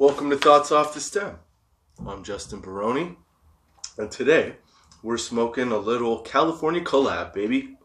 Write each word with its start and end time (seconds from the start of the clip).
Welcome 0.00 0.30
to 0.30 0.38
Thoughts 0.38 0.72
Off 0.72 0.94
the 0.94 1.00
Stem. 1.00 1.40
I'm 2.06 2.24
Justin 2.24 2.60
Baroni, 2.60 3.18
and 3.98 4.10
today 4.10 4.54
we're 5.02 5.18
smoking 5.18 5.72
a 5.72 5.76
little 5.76 6.20
California 6.20 6.80
collab, 6.80 7.34
baby. 7.34 7.76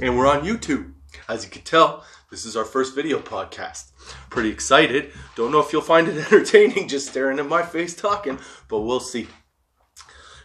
And 0.00 0.16
we're 0.16 0.28
on 0.28 0.46
YouTube. 0.46 0.92
As 1.28 1.44
you 1.44 1.50
can 1.50 1.62
tell, 1.62 2.04
this 2.30 2.46
is 2.46 2.56
our 2.56 2.64
first 2.64 2.94
video 2.94 3.18
podcast. 3.18 3.90
Pretty 4.30 4.50
excited. 4.50 5.10
Don't 5.34 5.50
know 5.50 5.58
if 5.58 5.72
you'll 5.72 5.82
find 5.82 6.06
it 6.06 6.18
entertaining 6.32 6.86
just 6.86 7.08
staring 7.08 7.40
at 7.40 7.48
my 7.48 7.64
face 7.64 7.92
talking, 7.92 8.38
but 8.68 8.82
we'll 8.82 9.00
see. 9.00 9.26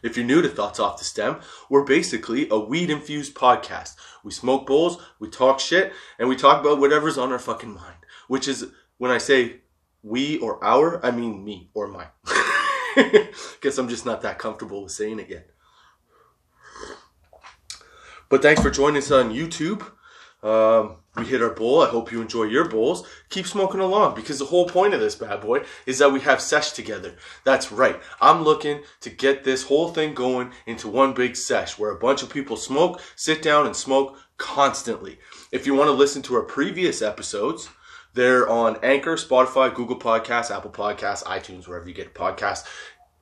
If 0.02 0.17
you're 0.17 0.25
new 0.25 0.41
to 0.41 0.49
Thoughts 0.49 0.80
Off 0.80 0.97
the 0.97 1.05
Stem, 1.05 1.41
we're 1.69 1.85
basically 1.85 2.47
a 2.49 2.58
weed 2.58 2.89
infused 2.89 3.35
podcast. 3.35 3.94
We 4.23 4.31
smoke 4.31 4.66
bowls, 4.66 4.99
we 5.19 5.30
talk 5.30 5.59
shit, 5.59 5.94
and 6.17 6.27
we 6.27 6.35
talk 6.35 6.59
about 6.59 6.80
whatever's 6.80 7.19
on 7.19 7.31
our 7.31 7.38
fucking 7.38 7.75
mind. 7.75 8.00
Which 8.31 8.48
is, 8.48 8.67
when 8.98 9.12
I 9.12 9.17
say 9.17 9.58
we 10.03 10.38
or 10.38 10.63
our, 10.63 11.05
I 11.05 11.12
mean 11.12 11.44
me 11.44 11.70
or 11.73 11.89
mine. 11.89 12.08
Guess 13.59 13.77
I'm 13.77 13.89
just 13.89 14.05
not 14.05 14.22
that 14.22 14.39
comfortable 14.39 14.84
with 14.84 14.94
saying 14.94 15.20
it 15.20 15.30
yet. 15.30 15.49
But 18.30 18.41
thanks 18.41 18.62
for 18.62 18.70
joining 18.70 18.99
us 18.99 19.12
on 19.12 19.33
YouTube. 19.33 19.86
Um, 20.42 20.95
we 21.17 21.25
hit 21.25 21.42
our 21.42 21.50
bowl. 21.50 21.81
I 21.81 21.89
hope 21.89 22.09
you 22.09 22.22
enjoy 22.22 22.45
your 22.45 22.70
bowls. 22.70 23.05
Keep 23.28 23.47
smoking 23.47 23.81
along 23.81 24.16
because 24.16 24.39
the 24.39 24.45
whole 24.45 24.66
point 24.66 24.94
of 24.94 25.02
this 25.02 25.16
bad 25.16 25.42
boy 25.42 25.66
is 25.86 26.00
that 26.00 26.14
we 26.14 26.22
have 26.22 26.39
sesh 26.39 26.72
together. 26.72 27.17
That's 27.44 27.70
right. 27.70 28.00
I'm 28.22 28.44
looking 28.44 28.83
to 29.02 29.09
get 29.09 29.44
this 29.44 29.64
whole 29.64 29.89
thing 29.89 30.14
going 30.14 30.53
into 30.66 30.88
one 30.88 31.14
big 31.14 31.36
sesh 31.36 31.77
where 31.77 31.92
a 31.92 32.00
bunch 32.00 32.23
of 32.23 32.30
people 32.30 32.55
smoke, 32.55 33.02
sit 33.17 33.42
down 33.42 33.66
and 33.66 33.75
smoke 33.75 34.17
constantly. 34.38 35.20
If 35.52 35.67
you 35.67 35.75
want 35.75 35.89
to 35.89 35.92
listen 35.92 36.22
to 36.22 36.36
our 36.36 36.44
previous 36.44 37.02
episodes, 37.02 37.67
they're 38.14 38.48
on 38.50 38.78
Anchor, 38.84 39.16
Spotify, 39.16 39.73
Google 39.73 39.98
Podcasts, 39.98 40.56
Apple 40.56 40.72
Podcasts, 40.72 41.23
iTunes, 41.23 41.67
wherever 41.67 41.88
you 41.88 41.95
get 41.95 42.14
podcasts. 42.14 42.66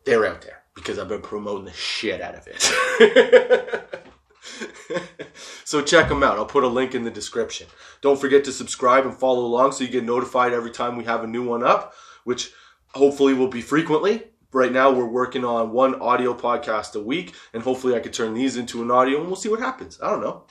They're 0.06 0.26
out 0.26 0.42
there 0.42 0.64
because 0.74 0.98
I've 0.98 1.10
been 1.10 1.22
promoting 1.22 1.66
the 1.66 1.74
shit 1.74 2.22
out 2.22 2.36
of 2.36 2.48
it. 2.48 4.00
so 5.64 5.82
check 5.82 6.10
them 6.10 6.24
out. 6.24 6.38
I'll 6.38 6.46
put 6.46 6.64
a 6.64 6.68
link 6.68 6.96
in 6.96 7.04
the 7.04 7.12
description. 7.12 7.68
Don't 8.02 8.20
forget 8.20 8.44
to 8.46 8.52
subscribe 8.52 9.06
and 9.06 9.16
follow 9.16 9.46
along 9.46 9.74
so 9.74 9.84
you 9.84 9.90
get 9.90 10.04
notified 10.04 10.54
every 10.54 10.72
time 10.72 10.96
we 10.96 11.04
have 11.04 11.24
a 11.24 11.28
new 11.28 11.44
one 11.44 11.64
up, 11.64 11.94
which 12.24 12.52
hopefully 12.96 13.34
will 13.34 13.48
be 13.48 13.62
frequently. 13.62 14.24
Right 14.52 14.72
now, 14.72 14.90
we're 14.92 15.06
working 15.06 15.46
on 15.46 15.72
one 15.72 16.02
audio 16.02 16.34
podcast 16.34 16.96
a 16.96 17.04
week, 17.04 17.36
and 17.54 17.62
hopefully, 17.62 17.96
I 17.96 18.00
could 18.00 18.14
turn 18.14 18.34
these 18.34 18.58
into 18.58 18.82
an 18.82 18.90
audio, 18.90 19.20
and 19.20 19.28
we'll 19.28 19.36
see 19.36 19.50
what 19.50 19.60
happens. 19.60 20.00
I 20.02 20.10
don't 20.10 20.22
know. 20.22 20.46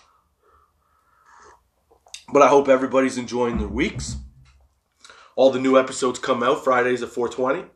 But 2.32 2.42
I 2.42 2.48
hope 2.48 2.68
everybody's 2.68 3.18
enjoying 3.18 3.58
their 3.58 3.66
weeks. 3.66 4.16
All 5.38 5.50
the 5.50 5.60
new 5.60 5.78
episodes 5.78 6.18
come 6.18 6.42
out 6.42 6.64
Fridays 6.64 7.00
at 7.00 7.10
420. 7.10 7.70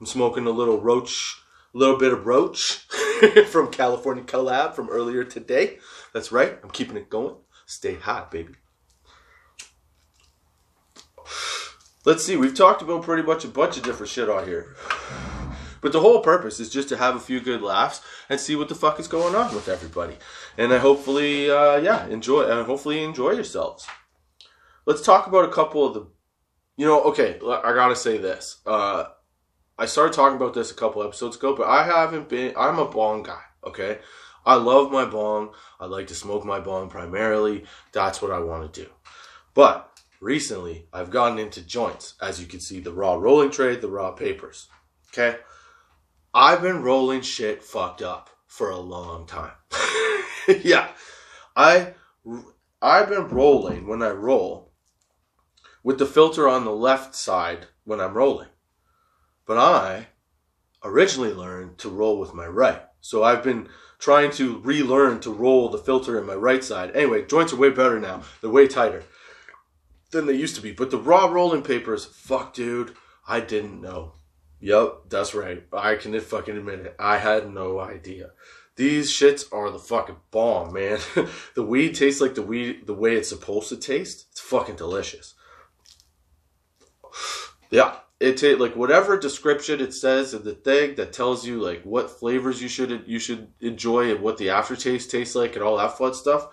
I'm 0.00 0.06
smoking 0.06 0.46
a 0.46 0.50
little 0.50 0.80
roach, 0.80 1.36
a 1.74 1.76
little 1.76 1.98
bit 1.98 2.10
of 2.10 2.24
roach 2.24 2.86
from 3.50 3.70
California 3.70 4.24
collab 4.24 4.72
from 4.72 4.88
earlier 4.88 5.22
today. 5.22 5.76
That's 6.14 6.32
right. 6.32 6.58
I'm 6.62 6.70
keeping 6.70 6.96
it 6.96 7.10
going. 7.10 7.34
Stay 7.66 7.96
hot, 7.96 8.30
baby. 8.30 8.54
Let's 12.06 12.24
see. 12.24 12.34
We've 12.34 12.54
talked 12.54 12.80
about 12.80 13.02
pretty 13.02 13.24
much 13.24 13.44
a 13.44 13.48
bunch 13.48 13.76
of 13.76 13.82
different 13.82 14.10
shit 14.10 14.30
out 14.30 14.48
here. 14.48 14.74
But 15.82 15.92
the 15.92 16.00
whole 16.00 16.22
purpose 16.22 16.60
is 16.60 16.70
just 16.70 16.88
to 16.88 16.96
have 16.96 17.14
a 17.14 17.20
few 17.20 17.40
good 17.40 17.60
laughs 17.60 18.00
and 18.30 18.40
see 18.40 18.56
what 18.56 18.70
the 18.70 18.74
fuck 18.74 18.98
is 18.98 19.06
going 19.06 19.34
on 19.34 19.54
with 19.54 19.68
everybody. 19.68 20.16
And 20.56 20.72
I 20.72 20.78
hopefully, 20.78 21.50
uh, 21.50 21.76
yeah, 21.76 22.06
enjoy. 22.06 22.44
And 22.44 22.52
uh, 22.52 22.64
hopefully 22.64 23.04
enjoy 23.04 23.32
yourselves. 23.32 23.86
Let's 24.86 25.02
talk 25.02 25.26
about 25.26 25.44
a 25.44 25.52
couple 25.52 25.86
of 25.86 25.92
the. 25.92 26.15
You 26.76 26.86
know, 26.86 27.02
okay, 27.04 27.38
I 27.42 27.72
gotta 27.72 27.96
say 27.96 28.18
this. 28.18 28.58
Uh, 28.66 29.04
I 29.78 29.86
started 29.86 30.12
talking 30.12 30.36
about 30.36 30.54
this 30.54 30.70
a 30.70 30.74
couple 30.74 31.02
episodes 31.02 31.36
ago, 31.36 31.54
but 31.56 31.66
I 31.66 31.84
haven't 31.84 32.28
been. 32.28 32.54
I'm 32.56 32.78
a 32.78 32.84
bong 32.84 33.22
guy. 33.22 33.40
Okay, 33.64 33.98
I 34.44 34.54
love 34.54 34.92
my 34.92 35.04
bong. 35.04 35.54
I 35.80 35.86
like 35.86 36.06
to 36.08 36.14
smoke 36.14 36.44
my 36.44 36.60
bong 36.60 36.88
primarily. 36.88 37.64
That's 37.92 38.20
what 38.20 38.30
I 38.30 38.40
want 38.40 38.72
to 38.72 38.84
do. 38.84 38.90
But 39.54 39.90
recently, 40.20 40.86
I've 40.92 41.10
gotten 41.10 41.38
into 41.38 41.66
joints. 41.66 42.14
As 42.20 42.40
you 42.40 42.46
can 42.46 42.60
see, 42.60 42.80
the 42.80 42.92
raw 42.92 43.14
rolling 43.14 43.50
tray, 43.50 43.76
the 43.76 43.88
raw 43.88 44.12
papers. 44.12 44.68
Okay, 45.12 45.38
I've 46.34 46.60
been 46.60 46.82
rolling 46.82 47.22
shit 47.22 47.64
fucked 47.64 48.02
up 48.02 48.28
for 48.46 48.70
a 48.70 48.78
long 48.78 49.26
time. 49.26 49.52
yeah, 50.62 50.88
I 51.56 51.94
I've 52.82 53.08
been 53.08 53.28
rolling 53.28 53.86
when 53.86 54.02
I 54.02 54.10
roll 54.10 54.65
with 55.86 55.98
the 55.98 56.04
filter 56.04 56.48
on 56.48 56.64
the 56.64 56.72
left 56.72 57.14
side 57.14 57.64
when 57.84 58.00
I'm 58.00 58.14
rolling. 58.14 58.48
But 59.46 59.56
I 59.56 60.08
originally 60.82 61.32
learned 61.32 61.78
to 61.78 61.88
roll 61.88 62.18
with 62.18 62.34
my 62.34 62.48
right. 62.48 62.82
So 63.00 63.22
I've 63.22 63.44
been 63.44 63.68
trying 64.00 64.32
to 64.32 64.58
relearn 64.64 65.20
to 65.20 65.32
roll 65.32 65.68
the 65.68 65.78
filter 65.78 66.18
in 66.18 66.26
my 66.26 66.34
right 66.34 66.64
side. 66.64 66.90
Anyway, 66.96 67.24
joints 67.24 67.52
are 67.52 67.56
way 67.56 67.70
better 67.70 68.00
now. 68.00 68.22
They're 68.40 68.50
way 68.50 68.66
tighter 68.66 69.04
than 70.10 70.26
they 70.26 70.32
used 70.32 70.56
to 70.56 70.60
be. 70.60 70.72
But 70.72 70.90
the 70.90 70.98
raw 70.98 71.26
rolling 71.26 71.62
papers, 71.62 72.04
fuck, 72.04 72.52
dude, 72.52 72.96
I 73.28 73.38
didn't 73.38 73.80
know. 73.80 74.14
Yep, 74.58 75.02
that's 75.08 75.36
right. 75.36 75.62
I 75.72 75.94
can 75.94 76.18
fucking 76.18 76.56
admit 76.56 76.80
it. 76.80 76.96
I 76.98 77.18
had 77.18 77.54
no 77.54 77.78
idea. 77.78 78.32
These 78.74 79.12
shits 79.12 79.44
are 79.52 79.70
the 79.70 79.78
fucking 79.78 80.16
bomb, 80.32 80.72
man. 80.72 80.98
the 81.54 81.62
weed 81.62 81.94
tastes 81.94 82.20
like 82.20 82.34
the 82.34 82.42
weed 82.42 82.88
the 82.88 82.92
way 82.92 83.14
it's 83.14 83.28
supposed 83.28 83.68
to 83.68 83.76
taste. 83.76 84.26
It's 84.32 84.40
fucking 84.40 84.74
delicious. 84.74 85.35
Yeah, 87.70 87.96
it 88.18 88.60
like 88.60 88.76
whatever 88.76 89.18
description 89.18 89.80
it 89.80 89.92
says 89.92 90.32
in 90.32 90.44
the 90.44 90.54
thing 90.54 90.94
that 90.94 91.12
tells 91.12 91.46
you 91.46 91.60
like 91.60 91.82
what 91.82 92.10
flavors 92.10 92.62
you 92.62 92.68
should 92.68 93.04
you 93.06 93.18
should 93.18 93.48
enjoy 93.60 94.10
and 94.10 94.22
what 94.22 94.38
the 94.38 94.50
aftertaste 94.50 95.10
tastes 95.10 95.34
like 95.34 95.54
and 95.54 95.62
all 95.62 95.76
that 95.76 95.98
fun 95.98 96.14
stuff. 96.14 96.48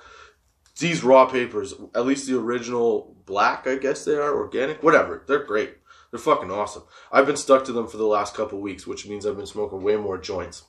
These 0.79 1.03
raw 1.03 1.25
papers, 1.25 1.73
at 1.93 2.05
least 2.05 2.27
the 2.27 2.37
original 2.37 3.15
black, 3.25 3.67
I 3.67 3.75
guess 3.75 4.03
they 4.03 4.15
are 4.15 4.35
organic, 4.35 4.81
whatever. 4.81 5.23
They're 5.27 5.43
great. 5.43 5.75
They're 6.09 6.19
fucking 6.19 6.51
awesome. 6.51 6.83
I've 7.11 7.27
been 7.27 7.37
stuck 7.37 7.63
to 7.65 7.71
them 7.71 7.87
for 7.87 7.97
the 7.97 8.05
last 8.05 8.35
couple 8.35 8.59
weeks, 8.59 8.85
which 8.87 9.07
means 9.07 9.25
I've 9.25 9.37
been 9.37 9.45
smoking 9.45 9.83
way 9.83 9.95
more 9.97 10.17
joints, 10.17 10.63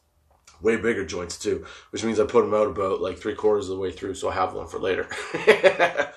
way 0.61 0.77
bigger 0.77 1.05
joints 1.05 1.39
too. 1.39 1.65
Which 1.91 2.05
means 2.05 2.21
I 2.21 2.25
put 2.25 2.43
them 2.43 2.55
out 2.55 2.69
about 2.69 3.01
like 3.01 3.19
three 3.19 3.35
quarters 3.35 3.69
of 3.69 3.77
the 3.77 3.83
way 3.83 3.93
through, 3.93 4.15
so 4.15 4.29
I 4.29 4.35
have 4.35 4.55
one 4.55 4.69
for 4.69 4.79
later. 4.79 5.09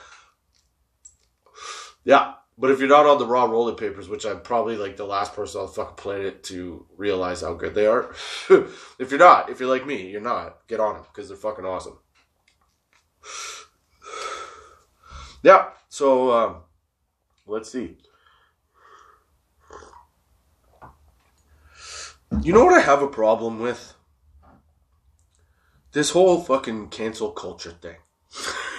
yeah, 2.04 2.34
but 2.58 2.72
if 2.72 2.80
you're 2.80 2.90
not 2.90 3.06
on 3.06 3.20
the 3.20 3.26
raw 3.26 3.46
rolling 3.46 3.76
papers, 3.76 4.10
which 4.10 4.26
I'm 4.26 4.42
probably 4.42 4.78
like 4.78 4.98
the 4.98 5.06
last 5.06 5.36
person 5.36 5.62
on 5.62 5.68
the 5.68 5.74
fucking 5.74 5.96
planet 5.96 6.44
to 6.46 6.86
realize 6.98 7.42
how 7.42 7.54
good 7.54 7.76
they 7.76 7.86
are, 7.86 8.14
if 8.50 9.12
you're 9.12 9.20
not, 9.20 9.50
if 9.50 9.60
you're 9.60 9.70
like 9.70 9.86
me, 9.86 10.10
you're 10.10 10.22
not, 10.22 10.68
get 10.68 10.80
on 10.80 10.96
them 10.96 11.04
because 11.08 11.28
they're 11.28 11.38
fucking 11.38 11.66
awesome. 11.66 12.00
Yeah, 15.44 15.68
so 15.88 16.32
um, 16.32 16.56
let's 17.46 17.72
see. 17.72 17.96
You 22.42 22.52
know 22.52 22.66
what 22.66 22.74
I 22.74 22.82
have 22.82 23.04
a 23.04 23.08
problem 23.08 23.60
with? 23.60 23.94
This 25.92 26.10
whole 26.10 26.42
fucking 26.42 26.90
cancel 26.90 27.30
culture 27.32 27.72
thing. 27.72 27.98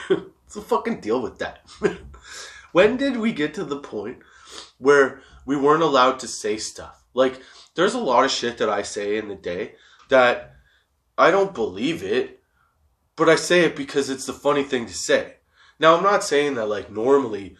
The 0.50 0.62
fucking 0.62 1.00
deal 1.00 1.20
with 1.20 1.38
that? 1.38 1.60
when 2.78 2.96
did 2.96 3.16
we 3.16 3.32
get 3.32 3.54
to 3.54 3.64
the 3.64 3.80
point 3.80 4.18
where 4.78 5.20
we 5.44 5.56
weren't 5.56 5.82
allowed 5.82 6.20
to 6.20 6.28
say 6.28 6.58
stuff? 6.58 7.02
Like, 7.12 7.42
there's 7.74 7.94
a 7.94 7.98
lot 7.98 8.24
of 8.24 8.30
shit 8.30 8.58
that 8.58 8.68
I 8.68 8.82
say 8.82 9.16
in 9.16 9.26
the 9.26 9.34
day 9.34 9.74
that 10.10 10.52
I 11.18 11.32
don't 11.32 11.52
believe 11.52 12.04
it, 12.04 12.40
but 13.16 13.28
I 13.28 13.34
say 13.34 13.64
it 13.64 13.74
because 13.74 14.08
it's 14.08 14.26
the 14.26 14.32
funny 14.32 14.62
thing 14.62 14.86
to 14.86 14.94
say. 14.94 15.38
Now, 15.80 15.96
I'm 15.96 16.04
not 16.04 16.22
saying 16.22 16.54
that, 16.54 16.68
like, 16.68 16.88
normally, 16.88 17.56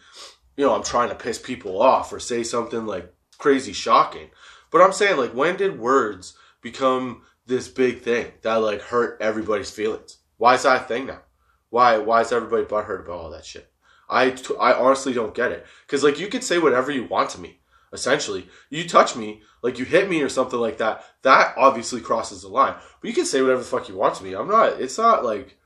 you 0.55 0.65
know, 0.65 0.73
I'm 0.73 0.83
trying 0.83 1.09
to 1.09 1.15
piss 1.15 1.37
people 1.37 1.81
off 1.81 2.13
or 2.13 2.21
say 2.21 2.41
something, 2.41 2.85
like, 2.85 3.13
crazy 3.37 3.73
shocking. 3.73 4.29
But 4.71 4.81
I'm 4.81 4.93
saying, 4.93 5.17
like, 5.17 5.33
when 5.33 5.57
did 5.57 5.81
words 5.81 6.37
become 6.61 7.23
this 7.45 7.67
big 7.67 8.03
thing 8.03 8.31
that, 8.43 8.55
like, 8.55 8.83
hurt 8.83 9.17
everybody's 9.19 9.69
feelings? 9.69 10.19
Why 10.37 10.53
is 10.53 10.63
that 10.63 10.83
a 10.83 10.85
thing 10.85 11.07
now? 11.07 11.23
Why, 11.71 11.97
why 11.97 12.21
is 12.21 12.31
everybody 12.31 12.63
butthurt 12.63 13.03
about 13.03 13.19
all 13.19 13.31
that 13.31 13.43
shit? 13.43 13.69
I, 14.09 14.35
I 14.59 14.73
honestly 14.73 15.13
don't 15.13 15.35
get 15.35 15.51
it. 15.51 15.65
Because, 15.85 16.03
like, 16.03 16.19
you 16.19 16.27
could 16.27 16.43
say 16.43 16.57
whatever 16.57 16.91
you 16.91 17.05
want 17.05 17.29
to 17.31 17.39
me, 17.39 17.59
essentially. 17.93 18.47
You 18.69 18.87
touch 18.87 19.15
me, 19.15 19.41
like, 19.61 19.77
you 19.77 19.85
hit 19.85 20.09
me 20.09 20.21
or 20.21 20.29
something 20.29 20.59
like 20.59 20.77
that. 20.79 21.05
That 21.21 21.53
obviously 21.57 22.01
crosses 22.01 22.41
the 22.41 22.47
line. 22.47 22.75
But 23.01 23.07
you 23.07 23.13
can 23.13 23.25
say 23.25 23.41
whatever 23.41 23.61
the 23.61 23.67
fuck 23.67 23.87
you 23.87 23.95
want 23.95 24.15
to 24.15 24.23
me. 24.23 24.33
I'm 24.33 24.47
not, 24.47 24.81
it's 24.81 24.97
not 24.97 25.23
like, 25.23 25.57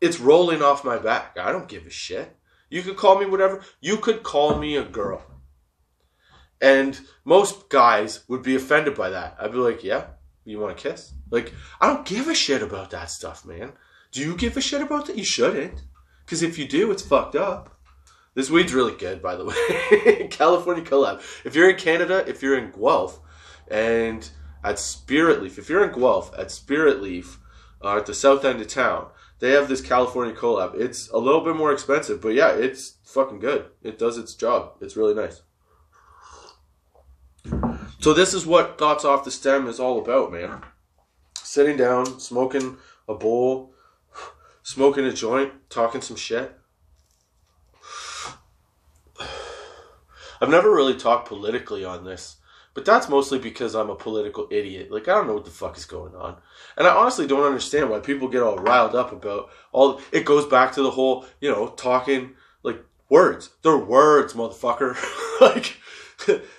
it's 0.00 0.20
rolling 0.20 0.62
off 0.62 0.84
my 0.84 0.98
back. 0.98 1.36
I 1.38 1.52
don't 1.52 1.68
give 1.68 1.86
a 1.86 1.90
shit. 1.90 2.36
You 2.68 2.82
could 2.82 2.96
call 2.96 3.18
me 3.18 3.26
whatever. 3.26 3.62
You 3.80 3.96
could 3.96 4.22
call 4.22 4.58
me 4.58 4.76
a 4.76 4.84
girl. 4.84 5.22
And 6.60 6.98
most 7.24 7.68
guys 7.68 8.24
would 8.28 8.42
be 8.42 8.56
offended 8.56 8.94
by 8.94 9.10
that. 9.10 9.36
I'd 9.40 9.52
be 9.52 9.58
like, 9.58 9.84
yeah, 9.84 10.06
you 10.44 10.58
want 10.58 10.76
to 10.76 10.82
kiss? 10.90 11.12
Like, 11.30 11.52
I 11.80 11.86
don't 11.86 12.06
give 12.06 12.28
a 12.28 12.34
shit 12.34 12.62
about 12.62 12.90
that 12.90 13.10
stuff, 13.10 13.44
man. 13.44 13.72
Do 14.12 14.20
you 14.20 14.36
give 14.36 14.56
a 14.56 14.60
shit 14.60 14.80
about 14.80 15.06
that? 15.06 15.18
You 15.18 15.24
shouldn't. 15.24 15.82
Because 16.26 16.42
if 16.42 16.58
you 16.58 16.66
do, 16.66 16.90
it's 16.90 17.02
fucked 17.02 17.36
up. 17.36 17.78
This 18.34 18.50
weed's 18.50 18.74
really 18.74 18.94
good, 18.94 19.22
by 19.22 19.36
the 19.36 19.44
way. 19.44 20.26
California 20.30 20.84
collab. 20.84 21.22
If 21.46 21.54
you're 21.54 21.70
in 21.70 21.76
Canada, 21.76 22.24
if 22.28 22.42
you're 22.42 22.58
in 22.58 22.72
Guelph, 22.72 23.20
and 23.68 24.28
at 24.62 24.78
Spirit 24.78 25.40
Leaf, 25.42 25.56
if 25.56 25.70
you're 25.70 25.84
in 25.84 25.98
Guelph 25.98 26.36
at 26.36 26.50
Spirit 26.50 27.00
Leaf, 27.00 27.38
uh, 27.82 27.96
at 27.96 28.06
the 28.06 28.12
south 28.12 28.44
end 28.44 28.60
of 28.60 28.68
town, 28.68 29.06
they 29.38 29.52
have 29.52 29.68
this 29.68 29.80
California 29.80 30.34
collab. 30.34 30.74
It's 30.74 31.08
a 31.10 31.18
little 31.18 31.42
bit 31.42 31.56
more 31.56 31.72
expensive, 31.72 32.20
but 32.20 32.30
yeah, 32.30 32.50
it's 32.50 32.96
fucking 33.04 33.38
good. 33.38 33.66
It 33.82 33.98
does 33.98 34.18
its 34.18 34.34
job. 34.34 34.72
It's 34.80 34.96
really 34.96 35.14
nice. 35.14 35.42
So 38.00 38.12
this 38.12 38.34
is 38.34 38.44
what 38.44 38.78
Thoughts 38.78 39.04
Off 39.04 39.24
the 39.24 39.30
Stem 39.30 39.68
is 39.68 39.78
all 39.78 40.00
about, 40.00 40.32
man. 40.32 40.62
Sitting 41.36 41.76
down, 41.76 42.18
smoking 42.18 42.76
a 43.08 43.14
bowl, 43.14 43.72
smoking 44.66 45.04
a 45.04 45.12
joint, 45.12 45.52
talking 45.70 46.00
some 46.00 46.16
shit. 46.16 46.52
I've 50.40 50.48
never 50.48 50.74
really 50.74 50.96
talked 50.96 51.28
politically 51.28 51.84
on 51.84 52.04
this, 52.04 52.38
but 52.74 52.84
that's 52.84 53.08
mostly 53.08 53.38
because 53.38 53.76
I'm 53.76 53.90
a 53.90 53.94
political 53.94 54.48
idiot. 54.50 54.90
Like 54.90 55.06
I 55.06 55.14
don't 55.14 55.28
know 55.28 55.34
what 55.34 55.44
the 55.44 55.52
fuck 55.52 55.76
is 55.78 55.84
going 55.84 56.16
on. 56.16 56.38
And 56.76 56.84
I 56.84 56.96
honestly 56.96 57.28
don't 57.28 57.46
understand 57.46 57.88
why 57.90 58.00
people 58.00 58.26
get 58.26 58.42
all 58.42 58.56
riled 58.56 58.96
up 58.96 59.12
about 59.12 59.50
all 59.70 60.00
it 60.10 60.24
goes 60.24 60.46
back 60.46 60.72
to 60.72 60.82
the 60.82 60.90
whole, 60.90 61.26
you 61.40 61.48
know, 61.48 61.68
talking 61.68 62.34
like 62.64 62.84
words. 63.08 63.50
They're 63.62 63.78
words, 63.78 64.34
motherfucker. 64.34 64.96
like 65.40 65.76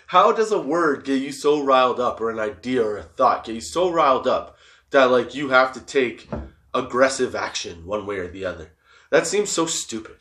how 0.08 0.32
does 0.32 0.54
a 0.54 0.62
word 0.62 1.04
get 1.04 1.22
you 1.22 1.34
so 1.34 1.62
riled 1.62 2.00
up 2.00 2.22
or 2.22 2.30
an 2.30 2.40
idea 2.40 2.82
or 2.82 2.98
a 2.98 3.04
thought 3.04 3.44
get 3.44 3.56
you 3.56 3.62
so 3.62 3.92
riled 3.92 4.28
up 4.28 4.56
that 4.92 5.12
like 5.12 5.36
you 5.36 5.50
have 5.50 5.74
to 5.74 5.82
take 5.82 6.30
aggressive 6.74 7.36
action 7.36 7.86
one 7.86 8.06
way 8.06 8.18
or 8.18 8.28
the 8.28 8.46
other? 8.46 8.74
That 9.10 9.28
seems 9.28 9.50
so 9.50 9.66
stupid. 9.66 10.18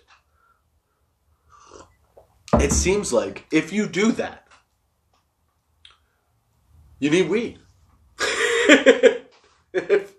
It 2.55 2.73
seems 2.73 3.13
like 3.13 3.47
if 3.51 3.73
you 3.73 3.87
do 3.87 4.13
that, 4.13 4.47
you 6.99 7.11
need 7.11 7.29
weed. 7.29 7.59
if, 9.73 10.15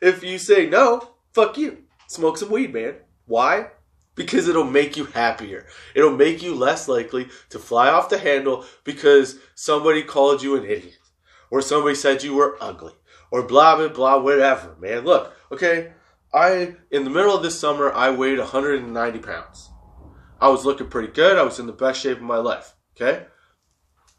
if 0.00 0.24
you 0.24 0.38
say 0.38 0.66
no, 0.66 1.14
fuck 1.32 1.56
you. 1.56 1.84
Smoke 2.08 2.38
some 2.38 2.50
weed, 2.50 2.72
man. 2.72 2.94
Why? 3.26 3.68
Because 4.14 4.48
it'll 4.48 4.64
make 4.64 4.96
you 4.96 5.04
happier. 5.04 5.66
It'll 5.94 6.16
make 6.16 6.42
you 6.42 6.54
less 6.54 6.88
likely 6.88 7.28
to 7.50 7.58
fly 7.58 7.88
off 7.90 8.08
the 8.08 8.18
handle 8.18 8.64
because 8.82 9.38
somebody 9.54 10.02
called 10.02 10.42
you 10.42 10.56
an 10.56 10.64
idiot. 10.64 10.98
Or 11.50 11.62
somebody 11.62 11.94
said 11.94 12.22
you 12.22 12.34
were 12.34 12.56
ugly. 12.60 12.94
Or 13.30 13.42
blah, 13.42 13.76
blah, 13.76 13.88
blah, 13.88 14.18
whatever, 14.18 14.76
man. 14.80 15.04
Look, 15.04 15.32
okay, 15.52 15.92
I, 16.32 16.76
in 16.90 17.04
the 17.04 17.10
middle 17.10 17.34
of 17.34 17.42
this 17.42 17.58
summer, 17.58 17.92
I 17.92 18.10
weighed 18.10 18.38
190 18.38 19.18
pounds. 19.20 19.70
I 20.40 20.48
was 20.48 20.64
looking 20.64 20.88
pretty 20.88 21.12
good. 21.12 21.36
I 21.36 21.42
was 21.42 21.58
in 21.58 21.66
the 21.66 21.72
best 21.72 22.00
shape 22.00 22.18
of 22.18 22.22
my 22.22 22.36
life, 22.36 22.74
okay? 22.96 23.26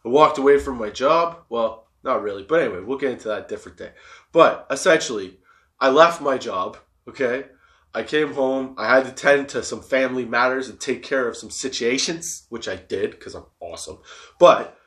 I 0.06 0.10
walked 0.10 0.38
away 0.38 0.60
from 0.60 0.78
my 0.78 0.90
job. 0.90 1.40
Well, 1.50 1.88
not 2.04 2.22
really, 2.22 2.44
but 2.44 2.62
anyway, 2.62 2.82
we'll 2.82 2.98
get 2.98 3.12
into 3.12 3.28
that 3.30 3.48
different 3.48 3.78
day. 3.78 3.92
But 4.32 4.68
essentially, 4.70 5.40
I 5.80 5.90
left 5.90 6.22
my 6.22 6.38
job, 6.38 6.78
okay? 7.08 7.46
I 7.94 8.04
came 8.04 8.34
home. 8.34 8.76
I 8.78 8.96
had 8.96 9.06
to 9.06 9.12
tend 9.12 9.50
to 9.50 9.64
some 9.64 9.82
family 9.82 10.26
matters 10.26 10.70
and 10.70 10.80
take 10.80 11.04
care 11.04 11.28
of 11.28 11.38
some 11.38 11.50
situations, 11.50 12.46
which 12.50 12.68
I 12.68 12.76
did 12.76 13.12
because 13.12 13.34
I'm 13.34 13.46
awesome. 13.60 14.00
But 14.40 14.78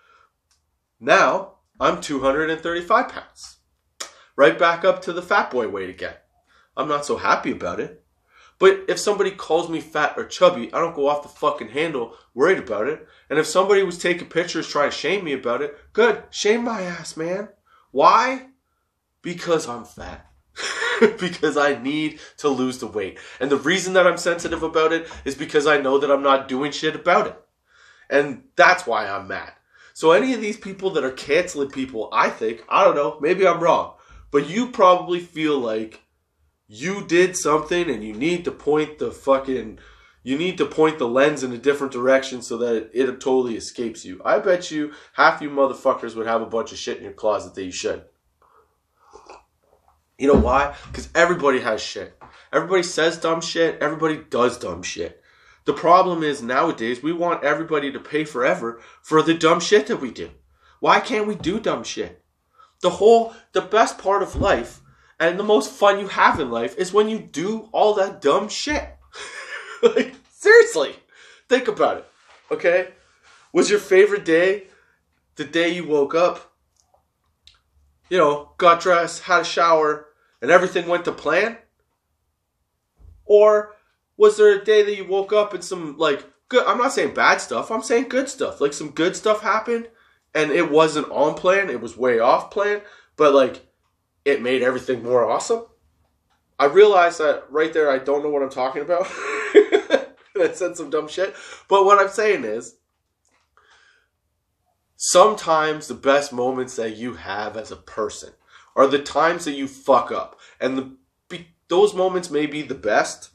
now 1.00 1.54
I'm 1.80 2.00
235 2.00 3.08
pounds. 3.08 3.58
Right 4.36 4.58
back 4.58 4.84
up 4.84 5.02
to 5.02 5.12
the 5.12 5.22
fat 5.22 5.50
boy 5.50 5.68
weight 5.68 5.90
again. 5.90 6.14
I'm 6.76 6.88
not 6.88 7.04
so 7.04 7.16
happy 7.16 7.50
about 7.50 7.80
it. 7.80 8.02
But 8.58 8.84
if 8.88 8.98
somebody 8.98 9.32
calls 9.32 9.68
me 9.68 9.80
fat 9.80 10.14
or 10.16 10.24
chubby, 10.24 10.72
I 10.72 10.78
don't 10.78 10.94
go 10.94 11.08
off 11.08 11.22
the 11.24 11.28
fucking 11.28 11.70
handle 11.70 12.14
worried 12.32 12.58
about 12.58 12.86
it. 12.86 13.06
And 13.28 13.38
if 13.38 13.46
somebody 13.46 13.82
was 13.82 13.98
taking 13.98 14.28
pictures 14.28 14.68
trying 14.68 14.90
to 14.90 14.96
shame 14.96 15.24
me 15.24 15.32
about 15.32 15.62
it, 15.62 15.76
good, 15.92 16.22
shame 16.30 16.64
my 16.64 16.82
ass, 16.82 17.16
man. 17.16 17.48
Why? 17.90 18.46
Because 19.20 19.68
I'm 19.68 19.84
fat. 19.84 20.26
because 21.18 21.56
I 21.56 21.80
need 21.80 22.20
to 22.38 22.48
lose 22.48 22.78
the 22.78 22.86
weight. 22.86 23.18
And 23.40 23.50
the 23.50 23.56
reason 23.56 23.94
that 23.94 24.06
I'm 24.06 24.18
sensitive 24.18 24.62
about 24.62 24.92
it 24.92 25.08
is 25.24 25.34
because 25.34 25.66
I 25.66 25.80
know 25.80 25.98
that 25.98 26.10
I'm 26.10 26.22
not 26.22 26.48
doing 26.48 26.72
shit 26.72 26.94
about 26.94 27.26
it. 27.26 27.42
And 28.08 28.44
that's 28.56 28.86
why 28.86 29.08
I'm 29.08 29.26
mad. 29.26 29.52
So 29.94 30.12
any 30.12 30.32
of 30.34 30.40
these 30.40 30.56
people 30.56 30.90
that 30.90 31.04
are 31.04 31.10
canceling 31.10 31.70
people, 31.70 32.08
I 32.12 32.30
think, 32.30 32.64
I 32.68 32.84
don't 32.84 32.94
know, 32.94 33.18
maybe 33.20 33.46
I'm 33.46 33.60
wrong, 33.60 33.94
but 34.32 34.48
you 34.48 34.70
probably 34.70 35.20
feel 35.20 35.58
like 35.58 36.02
you 36.66 37.04
did 37.06 37.36
something 37.36 37.88
and 37.88 38.02
you 38.02 38.14
need 38.14 38.44
to 38.44 38.50
point 38.50 38.98
the 38.98 39.12
fucking 39.12 39.78
you 40.24 40.38
need 40.38 40.56
to 40.58 40.66
point 40.66 40.98
the 40.98 41.08
lens 41.08 41.42
in 41.42 41.52
a 41.52 41.58
different 41.58 41.92
direction 41.92 42.42
so 42.42 42.56
that 42.58 42.90
it 42.92 43.06
totally 43.20 43.56
escapes 43.56 44.04
you. 44.04 44.20
I 44.24 44.38
bet 44.38 44.70
you 44.70 44.92
half 45.14 45.42
you 45.42 45.50
motherfuckers 45.50 46.14
would 46.14 46.28
have 46.28 46.42
a 46.42 46.46
bunch 46.46 46.70
of 46.70 46.78
shit 46.78 46.98
in 46.98 47.04
your 47.04 47.12
closet 47.12 47.54
that 47.54 47.64
you 47.64 47.72
should. 47.72 48.04
You 50.18 50.28
know 50.28 50.38
why? 50.38 50.76
Because 50.86 51.08
everybody 51.14 51.60
has 51.60 51.82
shit. 51.82 52.16
Everybody 52.52 52.84
says 52.84 53.18
dumb 53.18 53.40
shit. 53.40 53.82
Everybody 53.82 54.22
does 54.30 54.58
dumb 54.58 54.84
shit. 54.84 55.20
The 55.64 55.72
problem 55.72 56.22
is 56.22 56.40
nowadays 56.40 57.02
we 57.02 57.12
want 57.12 57.42
everybody 57.42 57.90
to 57.90 57.98
pay 57.98 58.24
forever 58.24 58.80
for 59.02 59.22
the 59.22 59.34
dumb 59.34 59.58
shit 59.58 59.88
that 59.88 60.00
we 60.00 60.12
do. 60.12 60.30
Why 60.78 61.00
can't 61.00 61.26
we 61.26 61.34
do 61.34 61.58
dumb 61.58 61.82
shit? 61.82 62.21
The 62.82 62.90
whole, 62.90 63.32
the 63.52 63.62
best 63.62 63.96
part 63.96 64.22
of 64.22 64.36
life 64.36 64.82
and 65.18 65.38
the 65.38 65.44
most 65.44 65.70
fun 65.70 66.00
you 66.00 66.08
have 66.08 66.40
in 66.40 66.50
life 66.50 66.76
is 66.76 66.92
when 66.92 67.08
you 67.08 67.18
do 67.20 67.68
all 67.70 67.94
that 67.94 68.20
dumb 68.20 68.48
shit. 68.48 68.96
like, 69.82 70.14
seriously, 70.32 70.96
think 71.48 71.68
about 71.68 71.98
it. 71.98 72.06
Okay? 72.50 72.88
Was 73.52 73.70
your 73.70 73.78
favorite 73.78 74.24
day 74.24 74.64
the 75.36 75.44
day 75.44 75.72
you 75.72 75.86
woke 75.86 76.14
up, 76.14 76.52
you 78.10 78.18
know, 78.18 78.50
got 78.58 78.80
dressed, 78.80 79.22
had 79.22 79.42
a 79.42 79.44
shower, 79.44 80.08
and 80.40 80.50
everything 80.50 80.88
went 80.88 81.04
to 81.04 81.12
plan? 81.12 81.56
Or 83.24 83.76
was 84.16 84.36
there 84.36 84.60
a 84.60 84.64
day 84.64 84.82
that 84.82 84.96
you 84.96 85.06
woke 85.06 85.32
up 85.32 85.54
and 85.54 85.62
some, 85.62 85.96
like, 85.98 86.24
good, 86.48 86.66
I'm 86.66 86.78
not 86.78 86.92
saying 86.92 87.14
bad 87.14 87.40
stuff, 87.40 87.70
I'm 87.70 87.84
saying 87.84 88.08
good 88.08 88.28
stuff. 88.28 88.60
Like, 88.60 88.72
some 88.72 88.90
good 88.90 89.14
stuff 89.14 89.40
happened 89.40 89.88
and 90.34 90.50
it 90.50 90.70
wasn't 90.70 91.10
on 91.10 91.34
plan, 91.34 91.70
it 91.70 91.80
was 91.80 91.96
way 91.96 92.18
off 92.18 92.50
plan, 92.50 92.82
but, 93.16 93.34
like, 93.34 93.66
it 94.24 94.42
made 94.42 94.62
everything 94.62 95.02
more 95.02 95.28
awesome. 95.28 95.66
I 96.58 96.66
realized 96.66 97.18
that 97.18 97.44
right 97.50 97.72
there, 97.72 97.90
I 97.90 97.98
don't 97.98 98.22
know 98.22 98.30
what 98.30 98.42
I'm 98.42 98.50
talking 98.50 98.82
about. 98.82 99.06
I 99.10 100.52
said 100.52 100.76
some 100.76 100.90
dumb 100.90 101.08
shit. 101.08 101.34
But 101.68 101.84
what 101.84 101.98
I'm 101.98 102.08
saying 102.08 102.44
is, 102.44 102.76
sometimes 104.96 105.88
the 105.88 105.94
best 105.94 106.32
moments 106.32 106.76
that 106.76 106.96
you 106.96 107.14
have 107.14 107.56
as 107.56 107.72
a 107.72 107.76
person 107.76 108.30
are 108.76 108.86
the 108.86 109.00
times 109.00 109.44
that 109.44 109.54
you 109.54 109.66
fuck 109.66 110.12
up. 110.12 110.38
And 110.60 110.96
the, 111.30 111.44
those 111.68 111.94
moments 111.94 112.30
may 112.30 112.46
be 112.46 112.62
the 112.62 112.74
best 112.74 113.30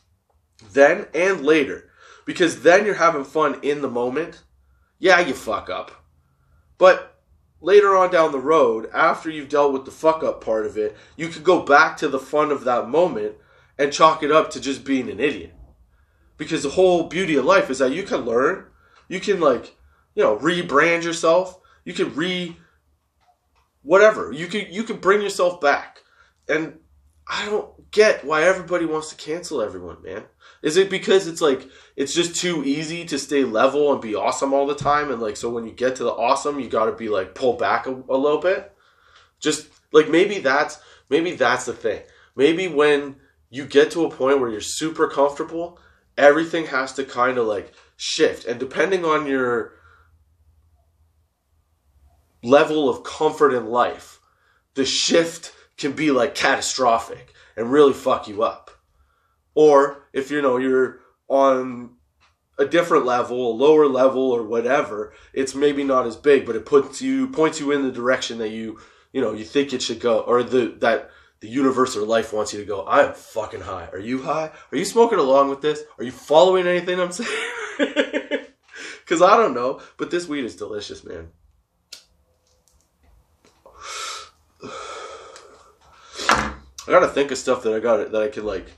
then 0.72 1.08
and 1.14 1.44
later. 1.44 1.90
Because 2.26 2.62
then 2.62 2.86
you're 2.86 2.96
having 2.96 3.24
fun 3.24 3.60
in 3.62 3.82
the 3.82 3.90
moment. 3.90 4.44
Yeah, 5.00 5.20
you 5.20 5.34
fuck 5.34 5.70
up. 5.70 5.97
But 6.78 7.20
later 7.62 7.96
on 7.96 8.12
down 8.12 8.32
the 8.32 8.40
road, 8.40 8.90
after 8.94 9.30
you've 9.30 9.50
dealt 9.50 9.74
with 9.74 9.86
the 9.86 9.92
fuck 9.92 10.24
up 10.24 10.44
part 10.44 10.66
of 10.66 10.78
it, 10.78 10.96
you 11.16 11.28
could 11.28 11.44
go 11.44 11.62
back 11.62 11.98
to 11.98 12.08
the 12.08 12.20
fun 12.20 12.52
of 12.52 12.64
that 12.64 12.90
moment 12.90 13.36
and 13.78 13.94
chalk 13.94 14.24
it 14.24 14.32
up 14.32 14.50
to 14.52 14.62
just 14.62 14.84
being 14.84 15.10
an 15.10 15.20
idiot. 15.20 15.54
Because 16.38 16.64
the 16.64 16.70
whole 16.70 17.04
beauty 17.04 17.36
of 17.36 17.46
life 17.46 17.70
is 17.70 17.80
that 17.80 17.92
you 17.92 18.04
can 18.04 18.22
learn, 18.22 18.66
you 19.08 19.20
can 19.20 19.40
like, 19.40 19.76
you 20.14 20.24
know, 20.24 20.38
rebrand 20.38 21.04
yourself, 21.04 21.60
you 21.84 21.94
can 21.94 22.14
re 22.16 22.58
whatever. 23.88 24.32
You 24.32 24.48
can 24.48 24.72
you 24.72 24.84
can 24.84 24.98
bring 24.98 25.22
yourself 25.22 25.60
back. 25.62 26.02
And 26.48 26.80
I 27.30 27.46
don't 27.46 27.92
get 27.92 28.24
why 28.24 28.44
everybody 28.44 28.86
wants 28.86 29.10
to 29.10 29.16
cancel 29.16 29.62
everyone, 29.62 30.02
man. 30.02 30.24
Is 30.64 30.78
it 30.78 30.90
because 30.90 31.28
it's 31.28 31.42
like 31.42 31.70
it's 31.96 32.14
just 32.14 32.36
too 32.36 32.64
easy 32.64 33.06
to 33.06 33.20
stay 33.20 33.44
level 33.44 33.92
and 33.92 34.02
be 34.02 34.16
awesome 34.16 34.54
all 34.54 34.66
the 34.66 34.76
time, 34.76 35.12
and 35.12 35.22
like 35.22 35.38
so 35.38 35.50
when 35.50 35.66
you 35.66 35.74
get 35.74 35.96
to 35.98 36.04
the 36.04 36.12
awesome, 36.12 36.60
you 36.60 36.70
got 36.70 36.86
to 36.86 36.94
be 36.94 37.10
like 37.10 37.36
pull 37.36 37.54
back 37.54 37.86
a, 37.86 37.92
a 37.92 38.18
little 38.18 38.40
bit? 38.40 38.72
Just 39.40 39.68
like 39.92 40.10
maybe 40.10 40.40
that's 40.40 40.80
maybe 41.10 41.36
that's 41.36 41.66
the 41.66 41.74
thing. 41.74 42.02
Maybe 42.36 42.68
when 42.68 43.18
you 43.50 43.66
get 43.66 43.92
to 43.92 44.06
a 44.06 44.12
point 44.12 44.40
where 44.40 44.50
you're 44.50 44.62
super 44.62 45.08
comfortable, 45.08 45.80
everything 46.18 46.66
has 46.68 46.94
to 46.94 47.04
kind 47.04 47.38
of 47.38 47.46
like 47.46 47.74
shift, 47.98 48.46
and 48.46 48.60
depending 48.60 49.04
on 49.04 49.28
your 49.28 49.74
level 52.44 52.88
of 52.90 53.04
comfort 53.04 53.54
in 53.54 53.68
life, 53.68 54.20
the 54.76 54.86
shift 54.86 55.54
can 55.78 55.94
be 55.94 56.12
like 56.12 56.36
catastrophic 56.36 57.34
and 57.56 57.72
really 57.72 57.94
fuck 57.94 58.28
you 58.28 58.44
up. 58.44 58.72
Or 59.56 60.08
if 60.14 60.32
you 60.32 60.42
know 60.42 60.58
you're 60.58 61.00
on 61.28 61.96
a 62.60 62.66
different 62.66 63.06
level, 63.06 63.52
a 63.52 63.56
lower 63.56 63.88
level 63.88 64.32
or 64.32 64.44
whatever, 64.44 65.14
it's 65.34 65.56
maybe 65.56 65.84
not 65.84 66.08
as 66.08 66.16
big, 66.16 66.46
but 66.46 66.56
it 66.56 66.66
puts 66.66 67.02
you 67.02 67.28
points 67.28 67.60
you 67.60 67.72
in 67.72 67.84
the 67.84 67.92
direction 67.92 68.40
that 68.40 68.50
you 68.50 68.80
you 69.12 69.22
know 69.22 69.34
you 69.34 69.44
think 69.44 69.74
it 69.74 69.82
should 69.82 70.00
go 70.00 70.20
or 70.22 70.44
the 70.44 70.76
that 70.80 71.10
the 71.40 71.48
universe 71.48 71.96
or 71.96 72.06
life 72.06 72.34
wants 72.34 72.54
you 72.54 72.60
to 72.60 72.66
go. 72.66 72.82
I 72.82 73.06
am 73.06 73.14
fucking 73.14 73.62
high. 73.62 73.90
Are 73.92 74.00
you 74.00 74.24
high? 74.24 74.52
Are 74.72 74.78
you 74.78 74.86
smoking 74.86 75.20
along 75.20 75.50
with 75.50 75.62
this? 75.62 75.84
Are 75.98 76.04
you 76.04 76.12
following 76.12 76.66
anything 76.66 77.00
I'm 77.00 77.12
saying? 77.12 77.30
Because 79.08 79.22
I 79.22 79.38
don't 79.38 79.54
know, 79.54 79.80
but 79.96 80.12
this 80.12 80.28
weed 80.28 80.44
is 80.44 80.58
delicious, 80.58 81.06
man. 81.06 81.30
I 86.88 86.92
gotta 86.92 87.08
think 87.08 87.32
of 87.32 87.38
stuff 87.38 87.64
that 87.64 87.74
I 87.74 87.80
got 87.80 88.12
that 88.12 88.22
I 88.22 88.30
could 88.30 88.46
like 88.46 88.78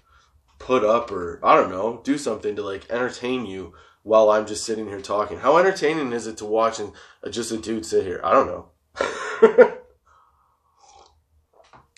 put 0.58 0.84
up 0.84 1.12
or 1.12 1.40
I 1.44 1.56
don't 1.56 1.70
know, 1.70 2.02
do 2.04 2.18
something 2.18 2.56
to 2.56 2.64
like 2.64 2.90
entertain 2.90 3.46
you 3.46 3.74
while 4.04 4.30
I'm 4.30 4.48
just 4.48 4.66
sitting 4.66 4.88
here 4.88 5.02
talking. 5.02 5.40
How 5.40 5.58
entertaining 5.58 6.12
is 6.14 6.26
it 6.26 6.38
to 6.38 6.46
watch 6.46 6.80
and 6.80 6.94
just 7.30 7.52
a 7.52 7.58
dude 7.58 7.86
sit 7.86 8.06
here? 8.06 8.22
I 8.24 8.32
don't 8.32 8.48
know. 8.48 8.70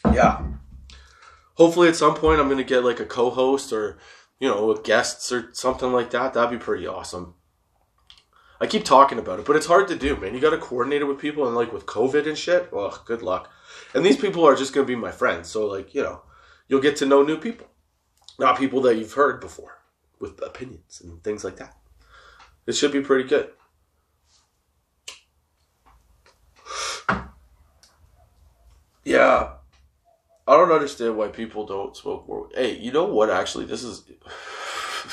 yeah. 0.13 0.44
Hopefully, 1.56 1.88
at 1.88 1.96
some 1.96 2.15
point, 2.15 2.39
I'm 2.39 2.50
gonna 2.50 2.63
get 2.63 2.84
like 2.84 3.00
a 3.00 3.06
co-host 3.06 3.72
or 3.72 3.98
you 4.39 4.50
know 4.50 4.74
guests 4.74 5.32
or 5.32 5.50
something 5.53 5.91
like 5.91 6.10
that. 6.12 6.34
That'd 6.34 6.58
be 6.58 6.63
pretty 6.63 6.88
awesome. 6.88 7.36
I 8.60 8.68
keep 8.68 8.86
talking 8.86 9.18
about 9.18 9.39
it, 9.39 9.46
but 9.46 9.56
it's 9.56 9.65
hard 9.65 9.88
to 9.88 9.96
do, 9.96 10.15
man. 10.15 10.36
You 10.36 10.39
got 10.39 10.51
to 10.51 10.58
coordinate 10.58 11.01
it 11.01 11.06
with 11.06 11.18
people, 11.18 11.48
and 11.48 11.56
like 11.56 11.74
with 11.74 11.88
COVID 11.88 12.27
and 12.27 12.38
shit. 12.38 12.72
Well, 12.72 13.01
good 13.06 13.24
luck. 13.24 13.50
And 13.94 14.06
these 14.06 14.18
people 14.18 14.46
are 14.46 14.56
just 14.56 14.74
gonna 14.74 14.88
be 14.88 14.96
my 14.96 15.12
friends, 15.12 15.50
so 15.50 15.68
like 15.68 15.94
you 15.94 16.02
know, 16.02 16.22
you'll 16.68 16.82
get 16.82 16.96
to 16.98 17.06
know 17.06 17.24
new 17.24 17.38
people, 17.38 17.68
not 18.40 18.58
people 18.58 18.82
that 18.82 18.98
you've 18.98 19.14
heard 19.14 19.42
before 19.42 19.80
with 20.20 20.42
opinions 20.42 21.02
and 21.04 21.24
things 21.24 21.44
like 21.44 21.58
that. 21.58 21.76
It 22.68 22.74
should 22.74 22.92
be 22.92 23.02
pretty 23.02 23.28
good. 23.28 23.52
Yeah. 29.04 29.54
I 30.48 30.58
don't 30.58 30.72
understand 30.72 31.18
why 31.18 31.28
people 31.28 31.66
don't 31.66 31.96
smoke 31.96 32.28
more. 32.28 32.50
Hey, 32.54 32.78
you 32.78 32.92
know 32.92 33.06
what? 33.06 33.30
Actually, 33.30 33.66
this 33.66 33.84
is 33.84 34.04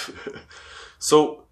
so. 0.99 1.45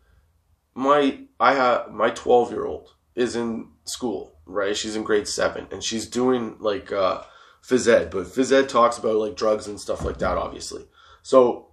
My 0.74 1.20
I 1.40 1.54
have 1.54 1.90
my 1.90 2.10
twelve 2.10 2.50
year 2.50 2.66
old 2.66 2.92
is 3.16 3.34
in 3.34 3.68
school, 3.84 4.38
right? 4.44 4.76
She's 4.76 4.94
in 4.94 5.02
grade 5.02 5.26
seven, 5.26 5.66
and 5.72 5.82
she's 5.82 6.06
doing 6.06 6.56
like 6.60 6.92
uh, 6.92 7.22
phys 7.64 7.88
ed, 7.88 8.10
but 8.10 8.26
phys 8.26 8.52
ed 8.52 8.68
talks 8.68 8.98
about 8.98 9.16
like 9.16 9.34
drugs 9.36 9.66
and 9.66 9.80
stuff 9.80 10.04
like 10.04 10.18
that, 10.18 10.38
obviously. 10.38 10.84
So 11.22 11.70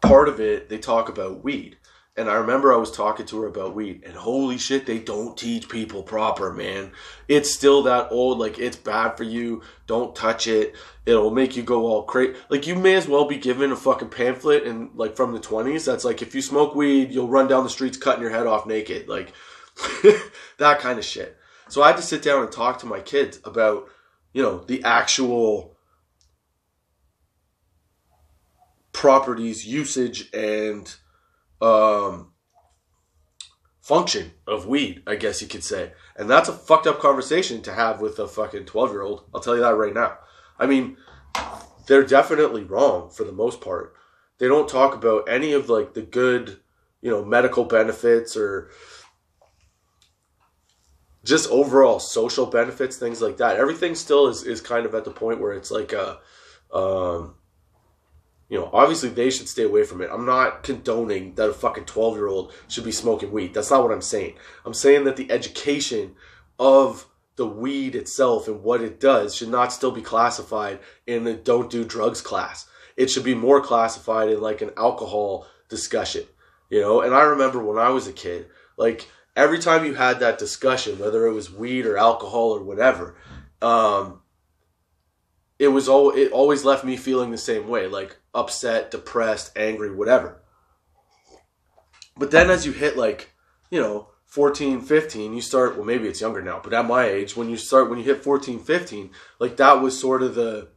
part 0.00 0.28
of 0.28 0.40
it, 0.40 0.68
they 0.68 0.78
talk 0.78 1.08
about 1.08 1.42
weed. 1.42 1.77
And 2.18 2.28
I 2.28 2.34
remember 2.34 2.72
I 2.72 2.78
was 2.78 2.90
talking 2.90 3.26
to 3.26 3.42
her 3.42 3.46
about 3.46 3.76
weed, 3.76 4.02
and 4.04 4.16
holy 4.16 4.58
shit, 4.58 4.86
they 4.86 4.98
don't 4.98 5.38
teach 5.38 5.68
people 5.68 6.02
proper, 6.02 6.52
man. 6.52 6.90
It's 7.28 7.48
still 7.48 7.84
that 7.84 8.08
old, 8.10 8.40
like, 8.40 8.58
it's 8.58 8.76
bad 8.76 9.16
for 9.16 9.22
you, 9.22 9.62
don't 9.86 10.16
touch 10.16 10.48
it, 10.48 10.74
it'll 11.06 11.30
make 11.30 11.56
you 11.56 11.62
go 11.62 11.86
all 11.86 12.02
crazy. 12.02 12.34
Like, 12.48 12.66
you 12.66 12.74
may 12.74 12.96
as 12.96 13.06
well 13.06 13.26
be 13.26 13.36
given 13.36 13.70
a 13.70 13.76
fucking 13.76 14.08
pamphlet 14.08 14.64
and, 14.64 14.90
like, 14.96 15.14
from 15.14 15.32
the 15.32 15.38
20s 15.38 15.86
that's 15.86 16.04
like, 16.04 16.20
if 16.20 16.34
you 16.34 16.42
smoke 16.42 16.74
weed, 16.74 17.12
you'll 17.12 17.28
run 17.28 17.46
down 17.46 17.62
the 17.62 17.70
streets 17.70 17.96
cutting 17.96 18.22
your 18.22 18.32
head 18.32 18.48
off 18.48 18.66
naked. 18.66 19.08
Like, 19.08 19.32
that 20.58 20.80
kind 20.80 20.98
of 20.98 21.04
shit. 21.04 21.36
So 21.68 21.82
I 21.82 21.88
had 21.88 21.96
to 21.98 22.02
sit 22.02 22.22
down 22.22 22.42
and 22.42 22.50
talk 22.50 22.80
to 22.80 22.86
my 22.86 22.98
kids 22.98 23.38
about, 23.44 23.88
you 24.32 24.42
know, 24.42 24.58
the 24.58 24.82
actual 24.82 25.76
properties, 28.92 29.64
usage, 29.64 30.28
and 30.34 30.92
um, 31.60 32.32
function 33.80 34.32
of 34.46 34.66
weed, 34.66 35.02
I 35.06 35.16
guess 35.16 35.40
you 35.40 35.48
could 35.48 35.64
say. 35.64 35.92
And 36.14 36.28
that's 36.28 36.48
a 36.48 36.52
fucked 36.52 36.86
up 36.86 37.00
conversation 37.00 37.62
to 37.62 37.72
have 37.72 38.00
with 38.00 38.18
a 38.18 38.28
fucking 38.28 38.66
12 38.66 38.90
year 38.92 39.02
old. 39.02 39.24
I'll 39.34 39.40
tell 39.40 39.54
you 39.54 39.62
that 39.62 39.76
right 39.76 39.94
now. 39.94 40.18
I 40.58 40.66
mean, 40.66 40.98
they're 41.86 42.04
definitely 42.04 42.64
wrong 42.64 43.08
for 43.08 43.24
the 43.24 43.32
most 43.32 43.62
part. 43.62 43.94
They 44.38 44.46
don't 44.46 44.68
talk 44.68 44.94
about 44.94 45.28
any 45.28 45.52
of 45.52 45.70
like 45.70 45.94
the 45.94 46.02
good, 46.02 46.60
you 47.00 47.10
know, 47.10 47.24
medical 47.24 47.64
benefits 47.64 48.36
or 48.36 48.70
just 51.24 51.50
overall 51.50 51.98
social 51.98 52.44
benefits, 52.44 52.98
things 52.98 53.22
like 53.22 53.38
that. 53.38 53.56
Everything 53.56 53.94
still 53.94 54.28
is, 54.28 54.44
is 54.44 54.60
kind 54.60 54.84
of 54.84 54.94
at 54.94 55.04
the 55.04 55.10
point 55.10 55.40
where 55.40 55.52
it's 55.52 55.70
like 55.70 55.94
a, 55.94 56.18
um, 56.72 57.36
you 58.48 58.58
know, 58.58 58.70
obviously 58.72 59.10
they 59.10 59.30
should 59.30 59.48
stay 59.48 59.64
away 59.64 59.84
from 59.84 60.00
it. 60.00 60.10
I'm 60.12 60.24
not 60.24 60.62
condoning 60.62 61.34
that 61.34 61.50
a 61.50 61.54
fucking 61.54 61.84
12 61.84 62.16
year 62.16 62.28
old 62.28 62.52
should 62.66 62.84
be 62.84 62.92
smoking 62.92 63.30
weed. 63.30 63.54
That's 63.54 63.70
not 63.70 63.82
what 63.82 63.92
I'm 63.92 64.02
saying. 64.02 64.34
I'm 64.64 64.74
saying 64.74 65.04
that 65.04 65.16
the 65.16 65.30
education 65.30 66.16
of 66.58 67.06
the 67.36 67.46
weed 67.46 67.94
itself 67.94 68.48
and 68.48 68.62
what 68.62 68.82
it 68.82 68.98
does 68.98 69.34
should 69.34 69.48
not 69.48 69.72
still 69.72 69.92
be 69.92 70.02
classified 70.02 70.80
in 71.06 71.24
the 71.24 71.34
don't 71.34 71.70
do 71.70 71.84
drugs 71.84 72.20
class. 72.20 72.66
It 72.96 73.10
should 73.10 73.22
be 73.22 73.34
more 73.34 73.60
classified 73.60 74.28
in 74.28 74.40
like 74.40 74.60
an 74.60 74.72
alcohol 74.76 75.46
discussion, 75.68 76.24
you 76.68 76.80
know? 76.80 77.02
And 77.02 77.14
I 77.14 77.22
remember 77.22 77.62
when 77.62 77.78
I 77.78 77.90
was 77.90 78.08
a 78.08 78.12
kid, 78.12 78.48
like 78.76 79.08
every 79.36 79.58
time 79.60 79.84
you 79.84 79.94
had 79.94 80.20
that 80.20 80.38
discussion, 80.38 80.98
whether 80.98 81.26
it 81.26 81.32
was 81.32 81.52
weed 81.52 81.86
or 81.86 81.96
alcohol 81.96 82.50
or 82.50 82.62
whatever, 82.62 83.14
um, 83.62 84.20
it 85.58 85.68
was 85.68 85.88
all 85.88 86.10
it 86.10 86.32
always 86.32 86.64
left 86.64 86.84
me 86.84 86.96
feeling 86.96 87.30
the 87.30 87.38
same 87.38 87.68
way, 87.68 87.86
like 87.86 88.16
upset, 88.34 88.90
depressed, 88.90 89.52
angry, 89.56 89.94
whatever. 89.94 90.42
But 92.16 92.30
then 92.30 92.50
as 92.50 92.66
you 92.66 92.72
hit 92.72 92.96
like, 92.96 93.32
you 93.70 93.80
know, 93.80 94.08
14, 94.26 94.82
15, 94.82 95.34
you 95.34 95.40
start, 95.40 95.76
well, 95.76 95.86
maybe 95.86 96.06
it's 96.06 96.20
younger 96.20 96.42
now, 96.42 96.60
but 96.62 96.74
at 96.74 96.86
my 96.86 97.06
age, 97.06 97.36
when 97.36 97.48
you 97.48 97.56
start, 97.56 97.88
when 97.88 97.98
you 97.98 98.04
hit 98.04 98.22
14, 98.22 98.58
15, 98.58 99.10
like 99.38 99.56
that 99.56 99.80
was 99.80 99.98
sort 99.98 100.22
of 100.22 100.34
the, 100.34 100.68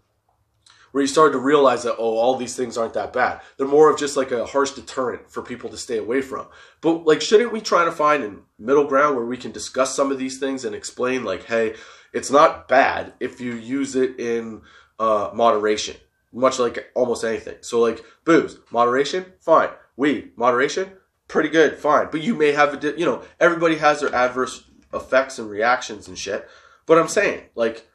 where 0.92 1.02
you 1.02 1.08
started 1.08 1.34
to 1.34 1.40
realize 1.40 1.84
that, 1.84 1.96
oh, 1.98 2.18
all 2.18 2.36
these 2.36 2.56
things 2.56 2.78
aren't 2.78 2.94
that 2.94 3.14
bad. 3.14 3.42
They're 3.58 3.68
more 3.68 3.90
of 3.90 4.00
just 4.00 4.18
like 4.18 4.32
a 4.32 4.46
harsh 4.46 4.72
deterrent 4.72 5.32
for 5.32 5.42
people 5.42 5.70
to 5.70 5.78
stay 5.78 5.98
away 5.98 6.22
from. 6.22 6.48
But 6.82 7.06
like, 7.06 7.22
shouldn't 7.22 7.54
we 7.54 7.62
try 7.62 7.86
to 7.86 7.92
find 7.92 8.24
a 8.24 8.36
middle 8.60 8.86
ground 8.86 9.16
where 9.16 9.26
we 9.26 9.38
can 9.38 9.52
discuss 9.52 9.96
some 9.96 10.12
of 10.12 10.20
these 10.20 10.40
things 10.40 10.66
and 10.66 10.76
explain, 10.76 11.24
like, 11.24 11.44
hey, 11.44 11.76
it's 12.14 12.32
not 12.32 12.68
bad 12.68 13.14
if 13.20 13.40
you 13.40 13.54
use 13.54 13.96
it 13.96 14.20
in 14.20 14.62
uh, 15.00 15.32
moderation, 15.34 15.96
much 16.32 16.60
like 16.60 16.92
almost 16.96 17.24
anything. 17.24 17.58
So, 17.62 17.80
like 17.80 18.04
booze, 18.26 18.60
moderation, 18.72 19.26
fine. 19.40 19.70
Weed, 19.98 20.32
moderation, 20.36 20.92
pretty 21.28 21.50
good, 21.50 21.78
fine. 21.78 22.08
But 22.12 22.22
you 22.22 22.36
may 22.36 22.52
have 22.52 22.84
a, 22.84 22.98
you 22.98 23.06
know, 23.06 23.24
everybody 23.40 23.78
has 23.78 24.00
their 24.00 24.14
adverse 24.14 24.64
effects 24.94 25.40
and 25.40 25.50
reactions 25.50 26.08
and 26.08 26.18
shit. 26.18 26.48
But 26.86 26.98
I'm 26.98 27.08
saying, 27.08 27.44
like, 27.56 27.88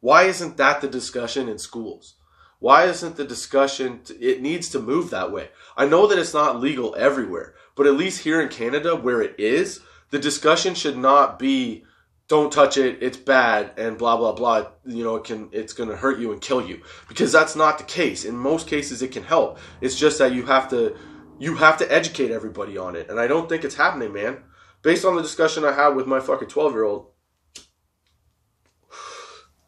why 0.00 0.24
isn't 0.24 0.56
that 0.58 0.80
the 0.80 0.88
discussion 0.88 1.48
in 1.48 1.58
schools? 1.58 2.16
Why 2.58 2.84
isn't 2.84 3.16
the 3.16 3.24
discussion, 3.24 4.00
it 4.20 4.40
needs 4.40 4.68
to 4.70 4.80
move 4.80 5.10
that 5.10 5.32
way? 5.32 5.50
I 5.76 5.86
know 5.86 6.06
that 6.06 6.18
it's 6.18 6.34
not 6.34 6.60
legal 6.60 6.94
everywhere, 6.96 7.54
but 7.74 7.86
at 7.86 7.96
least 7.96 8.22
here 8.22 8.40
in 8.40 8.48
Canada 8.48 8.96
where 8.96 9.20
it 9.20 9.34
is, 9.38 9.80
the 10.10 10.18
discussion 10.18 10.74
should 10.74 10.96
not 10.96 11.38
be 11.38 11.84
don't 12.26 12.52
touch 12.52 12.78
it 12.78 12.98
it's 13.02 13.16
bad 13.16 13.72
and 13.76 13.98
blah 13.98 14.16
blah 14.16 14.32
blah 14.32 14.66
you 14.86 15.04
know 15.04 15.16
it 15.16 15.24
can 15.24 15.48
it's 15.52 15.74
to 15.74 15.84
hurt 15.96 16.18
you 16.18 16.32
and 16.32 16.40
kill 16.40 16.66
you. 16.66 16.80
Because 17.08 17.32
that's 17.32 17.56
not 17.56 17.78
the 17.78 17.84
case. 17.84 18.24
In 18.24 18.36
most 18.36 18.66
cases 18.66 19.02
it 19.02 19.12
can 19.12 19.24
help. 19.24 19.58
It's 19.80 19.98
just 19.98 20.18
that 20.18 20.32
you 20.32 20.46
have 20.46 20.68
to 20.70 20.96
you 21.38 21.56
have 21.56 21.76
to 21.78 21.92
educate 21.92 22.30
everybody 22.30 22.78
on 22.78 22.96
it. 22.96 23.10
And 23.10 23.20
i 23.20 23.26
don't 23.26 23.48
think 23.48 23.64
it's 23.64 23.74
happening 23.74 24.12
man. 24.12 24.38
Based 24.82 25.04
on 25.04 25.16
the 25.16 25.22
discussion 25.22 25.64
i 25.64 25.72
had 25.72 25.90
with 25.90 26.06
my 26.06 26.20
fucking 26.20 26.48
12 26.48 26.72
year 26.72 26.84
old 26.84 27.10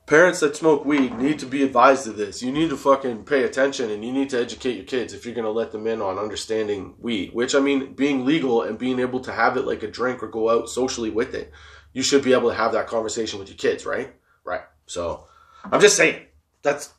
parents 0.06 0.38
that 0.38 0.54
smoke 0.54 0.84
weed 0.84 1.18
need 1.18 1.36
to 1.40 1.46
be 1.46 1.64
advised 1.64 2.06
of 2.06 2.16
this. 2.16 2.40
You 2.40 2.52
need 2.52 2.70
to 2.70 2.76
fucking 2.76 3.24
pay 3.24 3.42
attention 3.42 3.90
and 3.90 4.04
you 4.04 4.12
need 4.12 4.30
to 4.30 4.40
educate 4.40 4.76
your 4.76 4.84
kids 4.84 5.12
if 5.12 5.26
you're 5.26 5.34
to 5.34 5.50
let 5.50 5.72
them 5.72 5.86
in 5.88 6.00
on 6.00 6.16
understanding 6.18 6.94
weed. 6.98 7.34
Which 7.34 7.54
i 7.54 7.60
mean 7.60 7.92
being 7.92 8.24
legal 8.24 8.62
and 8.62 8.78
being 8.78 8.98
able 8.98 9.20
to 9.20 9.32
have 9.32 9.58
it 9.58 9.66
like 9.66 9.82
a 9.82 9.90
drink 9.90 10.22
or 10.22 10.28
go 10.28 10.48
out 10.48 10.70
socially 10.70 11.10
with 11.10 11.34
it 11.34 11.52
you 11.96 12.02
should 12.02 12.22
be 12.22 12.34
able 12.34 12.50
to 12.50 12.54
have 12.54 12.72
that 12.72 12.86
conversation 12.86 13.38
with 13.38 13.48
your 13.48 13.56
kids, 13.56 13.86
right? 13.86 14.14
Right. 14.44 14.60
So 14.84 15.26
I'm 15.64 15.80
just 15.80 15.96
saying 15.96 16.26
that's 16.60 16.92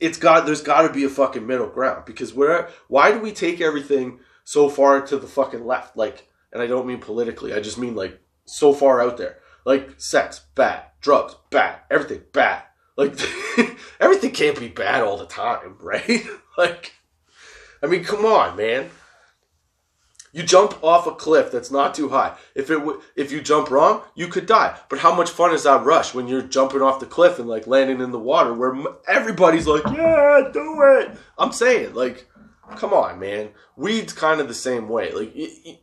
it's 0.00 0.18
got 0.18 0.46
there's 0.46 0.62
got 0.62 0.82
to 0.82 0.92
be 0.92 1.04
a 1.04 1.08
fucking 1.08 1.46
middle 1.46 1.68
ground 1.68 2.06
because 2.06 2.34
where 2.34 2.68
why 2.88 3.12
do 3.12 3.20
we 3.20 3.30
take 3.30 3.60
everything 3.60 4.18
so 4.42 4.68
far 4.68 5.00
to 5.02 5.16
the 5.16 5.28
fucking 5.28 5.64
left? 5.64 5.96
Like, 5.96 6.26
and 6.52 6.60
I 6.60 6.66
don't 6.66 6.88
mean 6.88 6.98
politically, 6.98 7.54
I 7.54 7.60
just 7.60 7.78
mean 7.78 7.94
like 7.94 8.20
so 8.46 8.72
far 8.72 9.00
out 9.00 9.16
there. 9.16 9.38
Like 9.64 9.90
sex, 9.96 10.40
bad. 10.56 10.82
Drugs, 11.00 11.36
bad. 11.50 11.78
Everything, 11.88 12.22
bad. 12.32 12.64
Like 12.96 13.16
everything 14.00 14.32
can't 14.32 14.58
be 14.58 14.66
bad 14.66 15.04
all 15.04 15.18
the 15.18 15.26
time, 15.26 15.76
right? 15.78 16.26
like, 16.58 16.94
I 17.80 17.86
mean, 17.86 18.02
come 18.02 18.24
on, 18.24 18.56
man. 18.56 18.90
You 20.36 20.42
jump 20.42 20.84
off 20.84 21.06
a 21.06 21.12
cliff 21.12 21.50
that's 21.50 21.70
not 21.70 21.94
too 21.94 22.10
high. 22.10 22.36
If 22.54 22.70
it 22.70 22.80
w- 22.80 23.00
if 23.14 23.32
you 23.32 23.40
jump 23.40 23.70
wrong, 23.70 24.02
you 24.14 24.28
could 24.28 24.44
die. 24.44 24.78
But 24.90 24.98
how 24.98 25.14
much 25.14 25.30
fun 25.30 25.54
is 25.54 25.62
that 25.62 25.82
rush 25.82 26.12
when 26.12 26.28
you're 26.28 26.42
jumping 26.42 26.82
off 26.82 27.00
the 27.00 27.06
cliff 27.06 27.38
and 27.38 27.48
like 27.48 27.66
landing 27.66 28.02
in 28.02 28.10
the 28.10 28.18
water 28.18 28.52
where 28.52 28.76
everybody's 29.08 29.66
like, 29.66 29.84
"Yeah, 29.86 30.50
do 30.52 30.76
it." 30.82 31.16
I'm 31.38 31.52
saying, 31.52 31.94
like, 31.94 32.28
come 32.76 32.92
on, 32.92 33.18
man. 33.18 33.48
Weed's 33.76 34.12
kind 34.12 34.42
of 34.42 34.46
the 34.46 34.52
same 34.52 34.90
way. 34.90 35.10
Like 35.10 35.34
it, 35.34 35.52
it, 35.64 35.78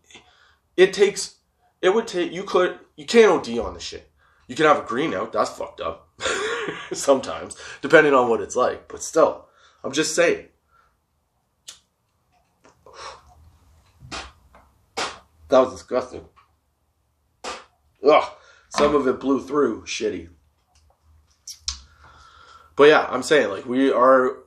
it 0.77 0.93
takes 0.93 1.38
it 1.81 1.89
would 1.95 2.07
take 2.07 2.31
you 2.31 2.43
could 2.43 2.77
you 2.95 3.07
can't 3.07 3.31
OD 3.31 3.57
on 3.57 3.74
the 3.74 3.79
shit. 3.79 4.07
You 4.48 4.55
can 4.55 4.67
have 4.67 4.77
a 4.77 4.88
green 4.88 5.15
out, 5.15 5.33
that's 5.33 5.50
fucked 5.50 5.81
up. 5.81 6.10
Sometimes, 6.93 7.57
depending 7.81 8.13
on 8.13 8.29
what 8.29 8.41
it's 8.41 8.55
like, 8.55 8.88
but 8.88 9.01
still. 9.01 9.48
I'm 9.83 9.93
just 9.93 10.13
saying. 10.13 10.50
That 15.53 15.60
was 15.60 15.74
disgusting. 15.74 16.25
Ugh. 18.03 18.31
Some 18.69 18.95
of 18.95 19.05
it 19.05 19.19
blew 19.19 19.39
through. 19.39 19.83
Shitty. 19.83 20.29
But 22.75 22.86
yeah, 22.86 23.05
I'm 23.07 23.22
saying 23.22 23.51
like 23.51 23.67
we 23.67 23.91
are 23.91 24.38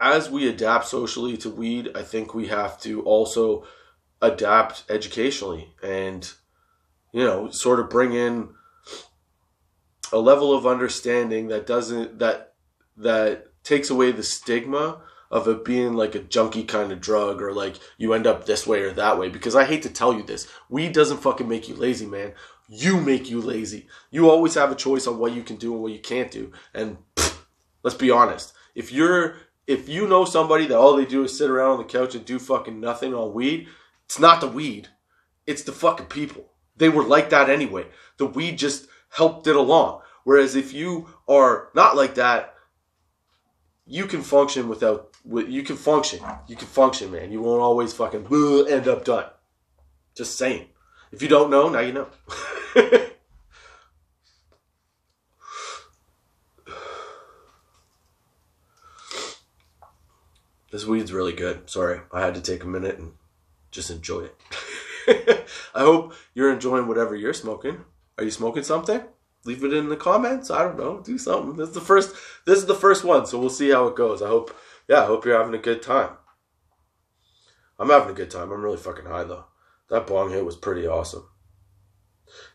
as 0.00 0.30
we 0.30 0.48
adapt 0.48 0.86
socially 0.86 1.36
to 1.36 1.50
weed, 1.50 1.90
I 1.94 2.00
think 2.00 2.32
we 2.32 2.46
have 2.46 2.80
to 2.80 3.02
also 3.02 3.66
adapt 4.22 4.84
educationally 4.88 5.74
and 5.82 6.32
you 7.12 7.22
know, 7.22 7.50
sort 7.50 7.80
of 7.80 7.90
bring 7.90 8.14
in 8.14 8.54
a 10.10 10.18
level 10.18 10.56
of 10.56 10.66
understanding 10.66 11.48
that 11.48 11.66
doesn't 11.66 12.18
that 12.18 12.54
that 12.96 13.48
takes 13.62 13.90
away 13.90 14.10
the 14.10 14.22
stigma 14.22 15.02
of 15.30 15.46
it 15.46 15.64
being 15.64 15.94
like 15.94 16.14
a 16.14 16.20
junky 16.20 16.66
kind 16.66 16.90
of 16.90 17.00
drug 17.00 17.40
or 17.40 17.52
like 17.52 17.76
you 17.98 18.12
end 18.12 18.26
up 18.26 18.46
this 18.46 18.66
way 18.66 18.82
or 18.82 18.92
that 18.92 19.18
way 19.18 19.28
because 19.28 19.54
I 19.54 19.64
hate 19.64 19.82
to 19.82 19.88
tell 19.88 20.12
you 20.12 20.22
this, 20.22 20.48
weed 20.68 20.92
doesn't 20.92 21.22
fucking 21.22 21.48
make 21.48 21.68
you 21.68 21.74
lazy, 21.74 22.06
man. 22.06 22.32
You 22.68 23.00
make 23.00 23.30
you 23.30 23.40
lazy. 23.40 23.88
You 24.10 24.30
always 24.30 24.54
have 24.54 24.70
a 24.70 24.76
choice 24.76 25.06
on 25.06 25.18
what 25.18 25.32
you 25.32 25.42
can 25.42 25.56
do 25.56 25.72
and 25.72 25.82
what 25.82 25.92
you 25.92 26.00
can't 26.00 26.30
do. 26.30 26.52
And 26.74 26.98
pff, 27.16 27.38
let's 27.82 27.96
be 27.96 28.10
honest, 28.10 28.52
if 28.74 28.92
you're 28.92 29.36
if 29.66 29.88
you 29.88 30.08
know 30.08 30.24
somebody 30.24 30.66
that 30.66 30.78
all 30.78 30.96
they 30.96 31.04
do 31.04 31.22
is 31.22 31.36
sit 31.36 31.48
around 31.48 31.72
on 31.72 31.78
the 31.78 31.84
couch 31.84 32.14
and 32.14 32.24
do 32.24 32.38
fucking 32.38 32.80
nothing 32.80 33.14
on 33.14 33.32
weed, 33.32 33.68
it's 34.06 34.18
not 34.18 34.40
the 34.40 34.48
weed. 34.48 34.88
It's 35.46 35.62
the 35.62 35.72
fucking 35.72 36.06
people. 36.06 36.52
They 36.76 36.88
were 36.88 37.04
like 37.04 37.30
that 37.30 37.48
anyway. 37.48 37.86
The 38.16 38.26
weed 38.26 38.58
just 38.58 38.88
helped 39.10 39.46
it 39.46 39.54
along. 39.54 40.00
Whereas 40.24 40.56
if 40.56 40.72
you 40.72 41.08
are 41.28 41.68
not 41.74 41.96
like 41.96 42.16
that, 42.16 42.54
you 43.86 44.06
can 44.06 44.22
function 44.22 44.68
without. 44.68 45.09
You 45.28 45.62
can 45.62 45.76
function. 45.76 46.20
You 46.48 46.56
can 46.56 46.66
function, 46.66 47.12
man. 47.12 47.30
You 47.32 47.40
won't 47.42 47.60
always 47.60 47.92
fucking 47.92 48.26
end 48.68 48.88
up 48.88 49.04
done. 49.04 49.26
Just 50.14 50.38
saying. 50.38 50.66
If 51.12 51.22
you 51.22 51.28
don't 51.28 51.50
know, 51.50 51.68
now 51.68 51.80
you 51.80 51.92
know. 51.92 52.06
this 60.70 60.86
weed's 60.86 61.12
really 61.12 61.32
good. 61.32 61.68
Sorry, 61.68 62.00
I 62.12 62.20
had 62.20 62.34
to 62.34 62.40
take 62.40 62.62
a 62.62 62.68
minute 62.68 62.98
and 62.98 63.12
just 63.70 63.90
enjoy 63.90 64.28
it. 64.28 64.36
I 65.74 65.80
hope 65.80 66.14
you're 66.34 66.52
enjoying 66.52 66.86
whatever 66.86 67.14
you're 67.16 67.34
smoking. 67.34 67.84
Are 68.18 68.24
you 68.24 68.30
smoking 68.30 68.62
something? 68.62 69.02
Leave 69.44 69.64
it 69.64 69.72
in 69.72 69.88
the 69.88 69.96
comments. 69.96 70.50
I 70.50 70.62
don't 70.62 70.78
know. 70.78 71.00
Do 71.00 71.18
something. 71.18 71.56
This 71.56 71.68
is 71.68 71.74
the 71.74 71.80
first. 71.80 72.14
This 72.44 72.58
is 72.58 72.66
the 72.66 72.74
first 72.74 73.04
one, 73.04 73.26
so 73.26 73.38
we'll 73.38 73.50
see 73.50 73.70
how 73.70 73.86
it 73.86 73.96
goes. 73.96 74.22
I 74.22 74.28
hope. 74.28 74.54
Yeah, 74.90 75.04
I 75.04 75.06
hope 75.06 75.24
you're 75.24 75.38
having 75.38 75.54
a 75.54 75.62
good 75.62 75.82
time. 75.82 76.10
I'm 77.78 77.90
having 77.90 78.10
a 78.10 78.12
good 78.12 78.28
time. 78.28 78.50
I'm 78.50 78.60
really 78.60 78.76
fucking 78.76 79.04
high 79.04 79.22
though. 79.22 79.44
That 79.88 80.08
bong 80.08 80.32
hit 80.32 80.44
was 80.44 80.56
pretty 80.56 80.84
awesome. 80.84 81.28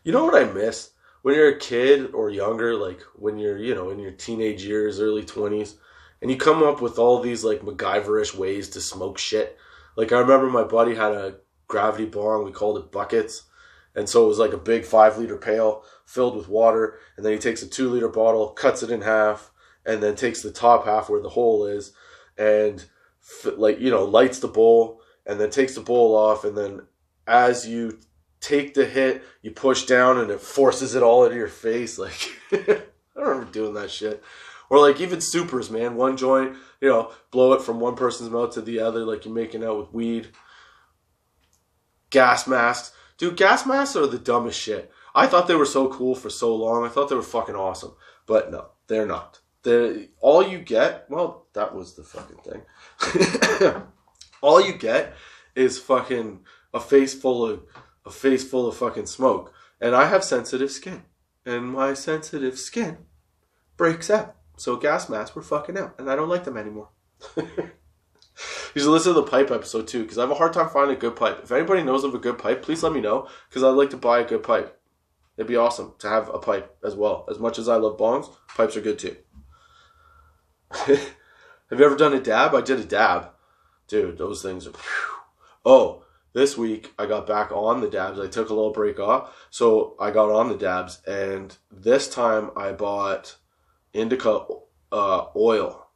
You 0.04 0.12
know 0.12 0.26
what 0.26 0.34
I 0.34 0.44
miss 0.44 0.90
when 1.22 1.34
you're 1.34 1.56
a 1.56 1.58
kid 1.58 2.10
or 2.12 2.28
younger, 2.28 2.74
like 2.76 3.00
when 3.14 3.38
you're 3.38 3.56
you 3.56 3.74
know 3.74 3.88
in 3.88 3.98
your 3.98 4.10
teenage 4.10 4.62
years, 4.62 5.00
early 5.00 5.24
twenties, 5.24 5.76
and 6.20 6.30
you 6.30 6.36
come 6.36 6.62
up 6.62 6.82
with 6.82 6.98
all 6.98 7.22
these 7.22 7.42
like 7.42 7.62
MacGyverish 7.62 8.34
ways 8.34 8.68
to 8.68 8.82
smoke 8.82 9.16
shit. 9.16 9.56
Like 9.96 10.12
I 10.12 10.18
remember 10.18 10.50
my 10.50 10.64
buddy 10.64 10.94
had 10.94 11.12
a 11.12 11.36
gravity 11.68 12.04
bong. 12.04 12.44
We 12.44 12.52
called 12.52 12.76
it 12.76 12.92
buckets. 12.92 13.44
And 13.94 14.06
so 14.06 14.26
it 14.26 14.28
was 14.28 14.38
like 14.38 14.52
a 14.52 14.58
big 14.58 14.84
five 14.84 15.16
liter 15.16 15.38
pail 15.38 15.84
filled 16.04 16.36
with 16.36 16.50
water. 16.50 16.98
And 17.16 17.24
then 17.24 17.32
he 17.32 17.38
takes 17.38 17.62
a 17.62 17.66
two 17.66 17.88
liter 17.88 18.10
bottle, 18.10 18.50
cuts 18.50 18.82
it 18.82 18.90
in 18.90 19.00
half, 19.00 19.50
and 19.86 20.02
then 20.02 20.16
takes 20.16 20.42
the 20.42 20.52
top 20.52 20.84
half 20.84 21.08
where 21.08 21.22
the 21.22 21.30
hole 21.30 21.64
is 21.64 21.94
and 22.38 22.84
like, 23.56 23.80
you 23.80 23.90
know, 23.90 24.04
lights 24.04 24.38
the 24.38 24.48
bowl 24.48 25.00
and 25.26 25.40
then 25.40 25.50
takes 25.50 25.74
the 25.74 25.80
bowl 25.80 26.14
off. 26.14 26.44
And 26.44 26.56
then 26.56 26.82
as 27.26 27.66
you 27.66 27.98
take 28.40 28.74
the 28.74 28.84
hit, 28.84 29.24
you 29.42 29.50
push 29.50 29.86
down 29.86 30.18
and 30.18 30.30
it 30.30 30.40
forces 30.40 30.94
it 30.94 31.02
all 31.02 31.24
into 31.24 31.36
your 31.36 31.48
face. 31.48 31.98
Like, 32.52 32.82
I 33.16 33.20
remember 33.20 33.50
doing 33.50 33.74
that 33.74 33.90
shit. 33.90 34.22
Or 34.68 34.78
like 34.78 35.00
even 35.00 35.20
supers, 35.20 35.70
man. 35.70 35.96
One 35.96 36.16
joint, 36.16 36.54
you 36.80 36.88
know, 36.88 37.12
blow 37.30 37.54
it 37.54 37.62
from 37.62 37.80
one 37.80 37.96
person's 37.96 38.30
mouth 38.30 38.52
to 38.54 38.60
the 38.60 38.80
other, 38.80 39.04
like 39.04 39.24
you're 39.24 39.34
making 39.34 39.64
out 39.64 39.78
with 39.78 39.92
weed 39.92 40.28
gas 42.10 42.46
masks. 42.46 42.94
Dude, 43.18 43.36
gas 43.36 43.66
masks 43.66 43.96
are 43.96 44.06
the 44.06 44.18
dumbest 44.18 44.60
shit. 44.60 44.90
I 45.14 45.26
thought 45.26 45.48
they 45.48 45.54
were 45.54 45.64
so 45.66 45.88
cool 45.88 46.14
for 46.14 46.30
so 46.30 46.54
long. 46.54 46.84
I 46.84 46.88
thought 46.88 47.08
they 47.08 47.14
were 47.14 47.22
fucking 47.22 47.54
awesome. 47.54 47.94
But 48.26 48.50
no, 48.50 48.68
they're 48.86 49.06
not. 49.06 49.40
The 49.66 50.10
all 50.20 50.46
you 50.46 50.60
get, 50.60 51.06
well, 51.10 51.48
that 51.54 51.74
was 51.74 51.96
the 51.96 52.04
fucking 52.04 52.38
thing. 52.46 53.82
all 54.40 54.64
you 54.64 54.74
get 54.74 55.12
is 55.56 55.76
fucking 55.76 56.44
a 56.72 56.78
face 56.78 57.14
full 57.14 57.44
of 57.44 57.62
a 58.04 58.10
face 58.12 58.48
full 58.48 58.68
of 58.68 58.76
fucking 58.76 59.06
smoke. 59.06 59.52
And 59.80 59.96
I 59.96 60.06
have 60.06 60.22
sensitive 60.22 60.70
skin. 60.70 61.02
And 61.44 61.72
my 61.72 61.94
sensitive 61.94 62.60
skin 62.60 62.98
breaks 63.76 64.08
out. 64.08 64.36
So 64.56 64.76
gas 64.76 65.08
masks 65.08 65.34
were 65.34 65.42
fucking 65.42 65.76
out. 65.76 65.98
And 65.98 66.08
I 66.08 66.14
don't 66.14 66.28
like 66.28 66.44
them 66.44 66.56
anymore. 66.56 66.90
You 68.74 68.82
should 68.82 68.90
listen 68.90 69.14
to 69.14 69.22
the 69.22 69.26
pipe 69.26 69.50
episode 69.50 69.88
too, 69.88 70.02
because 70.02 70.18
I 70.18 70.20
have 70.20 70.30
a 70.30 70.34
hard 70.34 70.52
time 70.52 70.68
finding 70.68 70.98
a 70.98 71.00
good 71.00 71.16
pipe. 71.16 71.40
If 71.42 71.50
anybody 71.50 71.82
knows 71.82 72.04
of 72.04 72.14
a 72.14 72.18
good 72.18 72.36
pipe, 72.36 72.60
please 72.60 72.82
let 72.82 72.92
me 72.92 73.00
know, 73.00 73.26
because 73.48 73.64
I'd 73.64 73.70
like 73.70 73.88
to 73.88 73.96
buy 73.96 74.18
a 74.18 74.28
good 74.28 74.42
pipe. 74.42 74.78
It'd 75.38 75.48
be 75.48 75.56
awesome 75.56 75.94
to 76.00 76.08
have 76.10 76.28
a 76.28 76.38
pipe 76.38 76.76
as 76.84 76.94
well. 76.94 77.24
As 77.30 77.38
much 77.38 77.58
as 77.58 77.70
I 77.70 77.76
love 77.76 77.96
bongs, 77.96 78.30
pipes 78.54 78.76
are 78.76 78.82
good 78.82 78.98
too. 78.98 79.16
have 80.86 80.98
you 81.70 81.84
ever 81.84 81.96
done 81.96 82.14
a 82.14 82.20
dab? 82.20 82.54
I 82.54 82.60
did 82.60 82.80
a 82.80 82.84
dab. 82.84 83.30
Dude, 83.88 84.18
those 84.18 84.42
things 84.42 84.66
are. 84.66 84.72
Whew. 84.72 85.16
Oh, 85.64 86.04
this 86.32 86.56
week 86.56 86.92
I 86.98 87.06
got 87.06 87.26
back 87.26 87.50
on 87.50 87.80
the 87.80 87.88
dabs. 87.88 88.20
I 88.20 88.26
took 88.26 88.50
a 88.50 88.54
little 88.54 88.72
break 88.72 89.00
off, 89.00 89.34
so 89.50 89.96
I 89.98 90.10
got 90.10 90.30
on 90.30 90.48
the 90.48 90.56
dabs, 90.56 91.02
and 91.06 91.56
this 91.70 92.08
time 92.08 92.50
I 92.56 92.72
bought 92.72 93.36
indica 93.92 94.40
uh, 94.92 95.26
oil. 95.34 95.88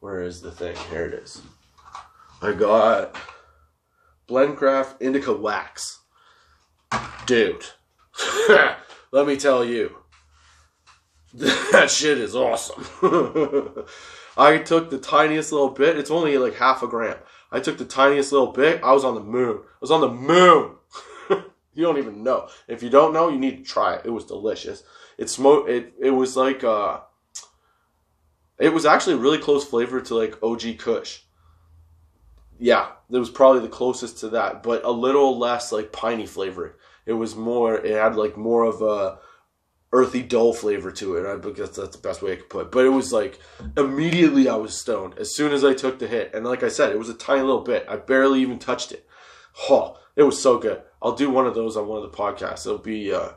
Where 0.00 0.22
is 0.22 0.40
the 0.40 0.50
thing? 0.50 0.76
Here 0.90 1.06
it 1.06 1.14
is. 1.14 1.42
I 2.42 2.52
got 2.52 3.16
Blendcraft 4.28 5.00
Indica 5.00 5.32
Wax. 5.32 6.00
Dude, 7.26 7.64
let 9.12 9.26
me 9.26 9.36
tell 9.36 9.64
you, 9.64 9.96
that 11.72 11.90
shit 11.90 12.18
is 12.18 12.34
awesome. 12.34 12.86
I 14.36 14.58
took 14.58 14.90
the 14.90 14.98
tiniest 14.98 15.52
little 15.52 15.70
bit. 15.70 15.98
It's 15.98 16.10
only 16.10 16.38
like 16.38 16.54
half 16.54 16.82
a 16.82 16.88
gram. 16.88 17.16
I 17.52 17.60
took 17.60 17.78
the 17.78 17.84
tiniest 17.84 18.32
little 18.32 18.52
bit. 18.52 18.82
I 18.82 18.92
was 18.92 19.04
on 19.04 19.14
the 19.14 19.22
moon. 19.22 19.60
I 19.62 19.78
was 19.80 19.90
on 19.90 20.00
the 20.00 20.10
moon. 20.10 20.76
you 21.74 21.84
don't 21.84 21.98
even 21.98 22.22
know. 22.22 22.48
If 22.68 22.82
you 22.82 22.90
don't 22.90 23.12
know, 23.12 23.28
you 23.28 23.38
need 23.38 23.58
to 23.58 23.64
try 23.64 23.94
it. 23.94 24.02
It 24.06 24.10
was 24.10 24.24
delicious. 24.24 24.82
It 25.18 25.28
smoked. 25.28 25.68
It 25.68 25.92
it 26.00 26.10
was 26.10 26.36
like 26.36 26.64
uh. 26.64 27.00
It 28.58 28.72
was 28.72 28.84
actually 28.84 29.16
really 29.16 29.38
close 29.38 29.64
flavor 29.64 30.00
to 30.02 30.14
like 30.14 30.42
OG 30.42 30.78
Kush 30.78 31.20
yeah, 32.60 32.88
it 33.10 33.16
was 33.16 33.30
probably 33.30 33.62
the 33.62 33.68
closest 33.68 34.18
to 34.18 34.28
that, 34.28 34.62
but 34.62 34.84
a 34.84 34.90
little 34.90 35.38
less 35.38 35.72
like 35.72 35.92
piney 35.92 36.26
flavoring. 36.26 36.72
It 37.06 37.14
was 37.14 37.34
more. 37.34 37.76
It 37.76 37.96
had 37.96 38.16
like 38.16 38.36
more 38.36 38.64
of 38.64 38.82
a 38.82 39.18
earthy, 39.92 40.22
dull 40.22 40.52
flavor 40.52 40.90
to 40.92 41.16
it. 41.16 41.26
I 41.26 41.36
guess 41.50 41.70
that's 41.70 41.96
the 41.96 42.02
best 42.02 42.22
way 42.22 42.32
I 42.32 42.36
could 42.36 42.50
put. 42.50 42.66
it. 42.66 42.72
But 42.72 42.86
it 42.86 42.90
was 42.90 43.12
like 43.12 43.38
immediately 43.76 44.48
I 44.48 44.56
was 44.56 44.78
stoned 44.78 45.18
as 45.18 45.34
soon 45.34 45.52
as 45.52 45.64
I 45.64 45.74
took 45.74 45.98
the 45.98 46.06
hit, 46.06 46.32
and 46.34 46.44
like 46.44 46.62
I 46.62 46.68
said, 46.68 46.92
it 46.92 46.98
was 46.98 47.08
a 47.08 47.14
tiny 47.14 47.42
little 47.42 47.62
bit. 47.62 47.86
I 47.88 47.96
barely 47.96 48.40
even 48.40 48.58
touched 48.58 48.92
it. 48.92 49.06
Oh, 49.68 49.98
it 50.16 50.22
was 50.22 50.40
so 50.40 50.58
good. 50.58 50.82
I'll 51.02 51.16
do 51.16 51.30
one 51.30 51.46
of 51.46 51.54
those 51.54 51.76
on 51.76 51.88
one 51.88 52.02
of 52.02 52.10
the 52.10 52.16
podcasts. 52.16 52.66
It'll 52.66 52.78
be 52.78 53.12
uh, 53.12 53.30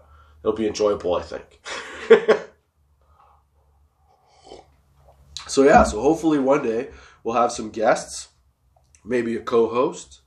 it'll 0.43 0.55
be 0.55 0.67
enjoyable, 0.67 1.15
I 1.15 1.21
think. 1.21 1.61
so 5.47 5.63
yeah, 5.63 5.83
so 5.83 6.01
hopefully 6.01 6.39
one 6.39 6.63
day 6.63 6.89
we'll 7.23 7.35
have 7.35 7.51
some 7.51 7.69
guests 7.69 8.29
maybe 9.03 9.35
a 9.35 9.41
co-host. 9.41 10.21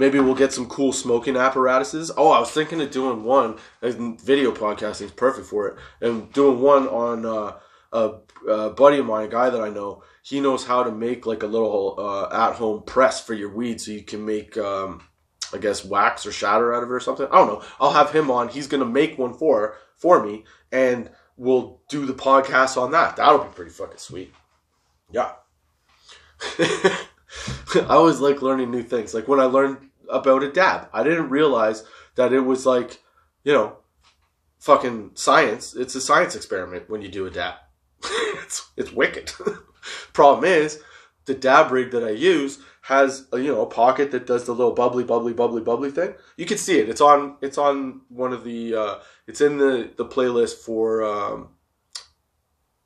Maybe 0.00 0.18
we'll 0.18 0.34
get 0.34 0.50
some 0.50 0.64
cool 0.64 0.94
smoking 0.94 1.36
apparatuses. 1.36 2.10
Oh, 2.16 2.30
I 2.30 2.40
was 2.40 2.50
thinking 2.50 2.80
of 2.80 2.90
doing 2.90 3.22
one. 3.22 3.58
Video 3.82 4.50
podcasting 4.50 5.02
is 5.02 5.10
perfect 5.10 5.46
for 5.46 5.68
it. 5.68 5.76
And 6.00 6.32
doing 6.32 6.58
one 6.58 6.88
on 6.88 7.26
uh, 7.26 7.58
a, 7.92 8.12
a, 8.50 8.70
buddy 8.70 8.96
of 8.96 9.04
mine, 9.04 9.26
a 9.26 9.28
guy 9.28 9.50
that 9.50 9.60
I 9.60 9.68
know. 9.68 10.02
He 10.22 10.40
knows 10.40 10.64
how 10.64 10.84
to 10.84 10.90
make 10.90 11.26
like 11.26 11.42
a 11.42 11.46
little 11.46 11.96
uh, 11.98 12.48
at-home 12.48 12.84
press 12.84 13.20
for 13.20 13.34
your 13.34 13.50
weed, 13.54 13.78
so 13.78 13.90
you 13.90 14.00
can 14.00 14.24
make, 14.24 14.56
um, 14.56 15.02
I 15.52 15.58
guess, 15.58 15.84
wax 15.84 16.24
or 16.24 16.32
shatter 16.32 16.72
out 16.72 16.82
of 16.82 16.88
it 16.88 16.94
or 16.94 17.00
something. 17.00 17.26
I 17.26 17.36
don't 17.36 17.48
know. 17.48 17.62
I'll 17.78 17.92
have 17.92 18.10
him 18.10 18.30
on. 18.30 18.48
He's 18.48 18.68
gonna 18.68 18.86
make 18.86 19.18
one 19.18 19.34
for 19.34 19.76
for 19.96 20.24
me, 20.24 20.44
and 20.72 21.10
we'll 21.36 21.82
do 21.90 22.06
the 22.06 22.14
podcast 22.14 22.80
on 22.80 22.92
that. 22.92 23.16
That'll 23.16 23.44
be 23.44 23.52
pretty 23.54 23.72
fucking 23.72 23.98
sweet. 23.98 24.32
Yeah. 25.12 25.32
I 26.58 27.86
always 27.90 28.20
like 28.20 28.40
learning 28.40 28.70
new 28.70 28.82
things. 28.82 29.12
Like 29.12 29.28
when 29.28 29.40
I 29.40 29.44
learned 29.44 29.89
about 30.10 30.42
a 30.42 30.52
dab, 30.52 30.88
I 30.92 31.02
didn't 31.02 31.30
realize 31.30 31.84
that 32.16 32.32
it 32.32 32.40
was 32.40 32.66
like, 32.66 33.00
you 33.44 33.52
know, 33.52 33.76
fucking 34.58 35.12
science. 35.14 35.74
It's 35.74 35.94
a 35.94 36.00
science 36.00 36.36
experiment 36.36 36.88
when 36.88 37.02
you 37.02 37.08
do 37.08 37.26
a 37.26 37.30
dab. 37.30 37.54
it's 38.04 38.70
it's 38.76 38.92
wicked. 38.92 39.32
Problem 40.12 40.44
is, 40.44 40.82
the 41.24 41.34
dab 41.34 41.70
rig 41.70 41.90
that 41.92 42.04
I 42.04 42.10
use 42.10 42.58
has 42.82 43.26
a, 43.32 43.38
you 43.38 43.52
know 43.52 43.62
a 43.62 43.66
pocket 43.66 44.10
that 44.10 44.26
does 44.26 44.44
the 44.44 44.52
little 44.52 44.72
bubbly, 44.72 45.04
bubbly, 45.04 45.32
bubbly, 45.32 45.62
bubbly 45.62 45.90
thing. 45.90 46.14
You 46.36 46.46
can 46.46 46.58
see 46.58 46.78
it. 46.78 46.88
It's 46.88 47.00
on. 47.00 47.36
It's 47.40 47.58
on 47.58 48.02
one 48.08 48.32
of 48.32 48.44
the. 48.44 48.74
Uh, 48.74 48.98
it's 49.26 49.40
in 49.40 49.58
the 49.58 49.90
the 49.96 50.06
playlist 50.06 50.56
for. 50.64 51.02
Um, 51.02 51.48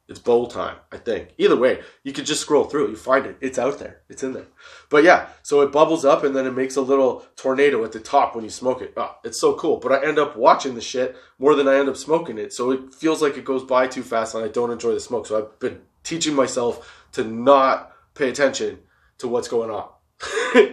it's 0.06 0.18
bowl 0.18 0.48
time, 0.48 0.76
I 0.92 0.98
think. 0.98 1.30
Either 1.38 1.56
way, 1.56 1.80
you 2.02 2.12
could 2.12 2.26
just 2.26 2.42
scroll 2.42 2.64
through. 2.64 2.90
You 2.90 2.96
find 2.96 3.24
it. 3.24 3.38
It's 3.40 3.58
out 3.58 3.78
there. 3.78 4.02
It's 4.10 4.22
in 4.22 4.34
there. 4.34 4.46
But 4.90 5.02
yeah, 5.02 5.28
so 5.42 5.62
it 5.62 5.72
bubbles 5.72 6.04
up 6.04 6.24
and 6.24 6.36
then 6.36 6.46
it 6.46 6.52
makes 6.52 6.76
a 6.76 6.82
little 6.82 7.24
tornado 7.36 7.82
at 7.84 7.92
the 7.92 8.00
top 8.00 8.34
when 8.34 8.44
you 8.44 8.50
smoke 8.50 8.82
it. 8.82 8.92
Oh, 8.98 9.16
it's 9.24 9.40
so 9.40 9.54
cool. 9.54 9.78
But 9.78 9.92
I 9.92 10.06
end 10.06 10.18
up 10.18 10.36
watching 10.36 10.74
the 10.74 10.82
shit 10.82 11.16
more 11.38 11.54
than 11.54 11.68
I 11.68 11.76
end 11.76 11.88
up 11.88 11.96
smoking 11.96 12.36
it. 12.36 12.52
So 12.52 12.70
it 12.70 12.94
feels 12.94 13.22
like 13.22 13.38
it 13.38 13.46
goes 13.46 13.64
by 13.64 13.86
too 13.86 14.02
fast 14.02 14.34
and 14.34 14.44
I 14.44 14.48
don't 14.48 14.70
enjoy 14.70 14.92
the 14.92 15.00
smoke. 15.00 15.26
So 15.26 15.38
I've 15.38 15.58
been 15.58 15.80
teaching 16.02 16.34
myself 16.34 17.06
to 17.12 17.24
not 17.24 17.92
pay 18.14 18.28
attention 18.28 18.80
to 19.18 19.28
what's 19.28 19.48
going 19.48 19.70
on 19.70 19.88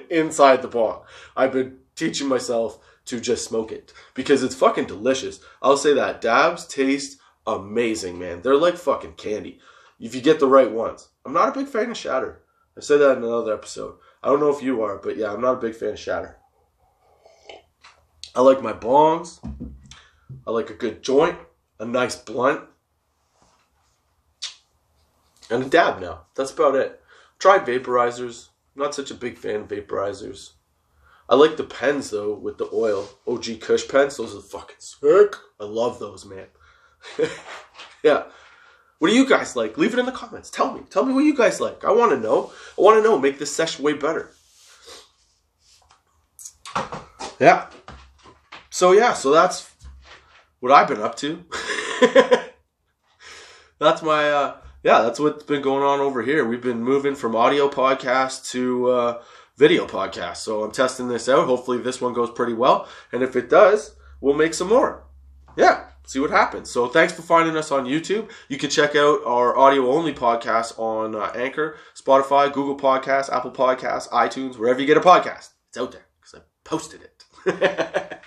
inside 0.10 0.62
the 0.62 0.67
bong. 0.67 1.04
I've 1.38 1.54
been 1.54 1.78
teaching 1.96 2.28
myself 2.28 2.80
to 3.06 3.22
just 3.22 3.48
smoke 3.48 3.72
it 3.72 3.94
because 4.13 4.44
it's 4.44 4.56
fucking 4.56 4.88
delicious. 4.88 5.39
I'll 5.62 5.78
say 5.78 5.94
that 5.94 6.20
dabs 6.20 6.67
taste 6.67 7.17
amazing, 7.45 8.19
man. 8.19 8.41
They're 8.41 8.56
like 8.56 8.77
fucking 8.77 9.13
candy 9.13 9.60
if 9.99 10.15
you 10.15 10.21
get 10.21 10.39
the 10.39 10.47
right 10.47 10.71
ones. 10.71 11.10
I'm 11.25 11.34
not 11.34 11.49
a 11.49 11.60
big 11.60 11.67
fan 11.67 11.91
of 11.91 11.97
shatter. 11.97 12.41
I 12.77 12.82
said 12.82 12.97
that 12.97 13.17
in 13.17 13.23
another 13.23 13.54
episode. 13.54 13.95
I 14.23 14.30
don't 14.30 14.39
know 14.39 14.56
if 14.56 14.63
you 14.63 14.82
are, 14.82 14.97
but 14.97 15.17
yeah, 15.17 15.34
I'm 15.34 15.41
not 15.41 15.54
a 15.58 15.62
big 15.62 15.75
fan 15.75 15.89
of 15.89 15.99
shatter. 15.99 16.38
I 18.34 18.41
like 18.41 18.62
my 18.62 18.73
bongs. 18.73 19.39
I 20.47 20.51
like 20.51 20.69
a 20.69 20.75
good 20.75 21.04
joint, 21.04 21.38
a 21.80 21.86
nice 21.86 22.15
blunt, 22.15 22.62
and 25.49 25.63
a 25.63 25.69
dab 25.69 25.99
now. 25.99 26.21
That's 26.36 26.51
about 26.51 26.75
it. 26.75 27.01
Try 27.39 27.60
vaporizers. 27.60 28.49
not 28.75 28.95
such 28.95 29.12
a 29.12 29.15
big 29.15 29.38
fan 29.38 29.62
of 29.62 29.67
vaporizers. 29.67 30.51
I 31.27 31.36
like 31.36 31.58
the 31.58 31.63
pens 31.63 32.10
though 32.10 32.34
with 32.34 32.58
the 32.58 32.69
oil. 32.73 33.10
OG 33.27 33.60
Kush 33.62 33.88
pens. 33.88 34.17
Those 34.17 34.36
are 34.36 34.41
fucking 34.41 34.77
sick. 34.80 35.36
I 35.60 35.65
love 35.65 35.99
those, 35.99 36.25
man. 36.25 36.47
yeah. 38.04 38.24
What 39.00 39.10
do 39.10 39.16
you 39.16 39.28
guys 39.28 39.56
like? 39.56 39.78
Leave 39.78 39.94
it 39.94 40.00
in 40.00 40.06
the 40.06 40.12
comments. 40.12 40.50
Tell 40.50 40.74
me. 40.74 40.82
Tell 40.90 41.06
me 41.06 41.14
what 41.14 41.26
you 41.26 41.36
guys 41.36 41.60
like. 41.60 41.84
I 41.84 41.92
want 41.92 42.12
to 42.12 42.20
know. 42.20 42.52
I 42.78 42.82
want 42.82 42.98
to 42.98 43.04
know. 43.04 43.18
Make 43.18 43.40
this 43.40 43.52
session 43.52 43.84
way 43.84 43.94
better. 43.94 44.32
Yeah. 47.40 47.68
So 48.70 48.92
yeah, 48.92 49.14
so 49.14 49.32
that's 49.32 49.74
what 50.60 50.72
I've 50.72 50.88
been 50.88 51.02
up 51.02 51.16
to. 51.16 51.44
that's 53.80 54.04
my 54.04 54.30
uh 54.30 54.58
yeah, 54.84 55.02
that's 55.02 55.20
what's 55.20 55.44
been 55.44 55.62
going 55.64 55.84
on 55.84 56.00
over 56.00 56.22
here. 56.22 56.46
We've 56.46 56.62
been 56.62 56.84
moving 56.84 57.16
from 57.16 57.36
audio 57.36 57.70
podcast 57.70 58.52
to 58.52 58.90
uh 58.92 59.24
video 59.58 59.88
podcast. 59.88 60.38
So 60.38 60.64
I'm 60.64 60.72
testing 60.72 61.08
this 61.08 61.28
out. 61.28 61.48
Hopefully 61.48 61.80
this 61.80 62.00
one 62.00 62.14
goes 62.14 62.30
pretty 62.30 62.54
well. 62.54 62.88
And 63.12 63.24
if 63.24 63.36
it 63.36 63.50
does, 63.50 63.96
we'll 64.20 64.36
make 64.36 64.54
some 64.54 64.70
more. 64.70 65.04
Yeah 65.58 65.90
see 66.06 66.20
what 66.20 66.32
happens. 66.32 66.70
So 66.70 66.88
thanks 66.88 67.14
for 67.14 67.22
finding 67.22 67.56
us 67.56 67.72
on 67.72 67.86
YouTube. 67.86 68.30
You 68.50 68.58
can 68.58 68.70
check 68.70 68.96
out 68.96 69.22
our 69.26 69.58
audio 69.58 69.92
only 69.92 70.14
podcast 70.14 70.78
on 70.80 71.16
uh, 71.16 71.32
Anchor, 71.36 71.78
Spotify, 71.96 72.52
Google 72.52 72.78
Podcasts, 72.78 73.32
Apple 73.32 73.52
Podcasts, 73.52 74.10
iTunes, 74.10 74.58
wherever 74.58 74.80
you 74.80 74.88
get 74.88 74.98
a 74.98 75.02
podcast. 75.02 75.50
It's 75.70 75.78
out 75.78 75.92
there 75.92 76.06
because 76.20 76.40
I 76.40 76.44
posted 76.64 77.02
it. 77.02 77.24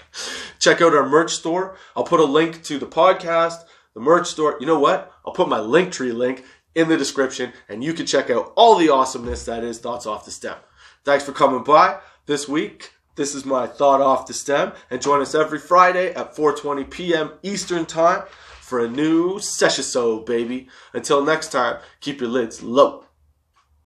check 0.59 0.81
out 0.81 0.95
our 0.95 1.09
merch 1.09 1.33
store. 1.35 1.77
I'll 1.95 2.05
put 2.05 2.21
a 2.21 2.25
link 2.25 2.63
to 2.65 2.79
the 2.79 2.87
podcast, 2.87 3.65
the 3.95 4.01
merch 4.01 4.29
store. 4.29 4.57
You 4.61 4.67
know 4.67 4.79
what? 4.79 5.13
I'll 5.27 5.35
put 5.35 5.49
my 5.49 5.59
Linktree 5.59 6.15
link 6.15 6.45
in 6.75 6.89
the 6.89 6.97
description 6.97 7.53
and 7.69 7.85
you 7.85 7.93
can 7.93 8.07
check 8.07 8.31
out 8.31 8.53
all 8.57 8.77
the 8.77 8.89
awesomeness 8.89 9.45
that 9.45 9.63
is 9.63 9.79
Thoughts 9.79 10.07
Off 10.07 10.25
the 10.25 10.31
Stem. 10.31 10.57
Thanks 11.05 11.25
for 11.25 11.33
coming 11.33 11.63
by 11.63 11.99
this 12.27 12.49
week. 12.49 12.93
This 13.17 13.35
is 13.35 13.45
my 13.45 13.67
thought 13.69 14.01
off 14.01 14.27
the 14.27 14.35
stem, 14.35 14.73
and 14.91 15.01
join 15.01 15.21
us 15.21 15.35
every 15.35 15.59
Friday 15.59 16.13
at 16.15 16.35
4:20 16.35 16.91
p.m. 16.91 17.31
Eastern 17.43 17.87
Time 17.87 18.25
for 18.61 18.81
a 18.81 18.89
new 18.89 19.39
session, 19.39 19.85
so 19.85 20.19
baby. 20.19 20.69
Until 20.93 21.25
next 21.25 21.53
time, 21.53 21.81
keep 22.01 22.21
your 22.21 22.31
lids 22.31 22.63
low. 22.63 23.04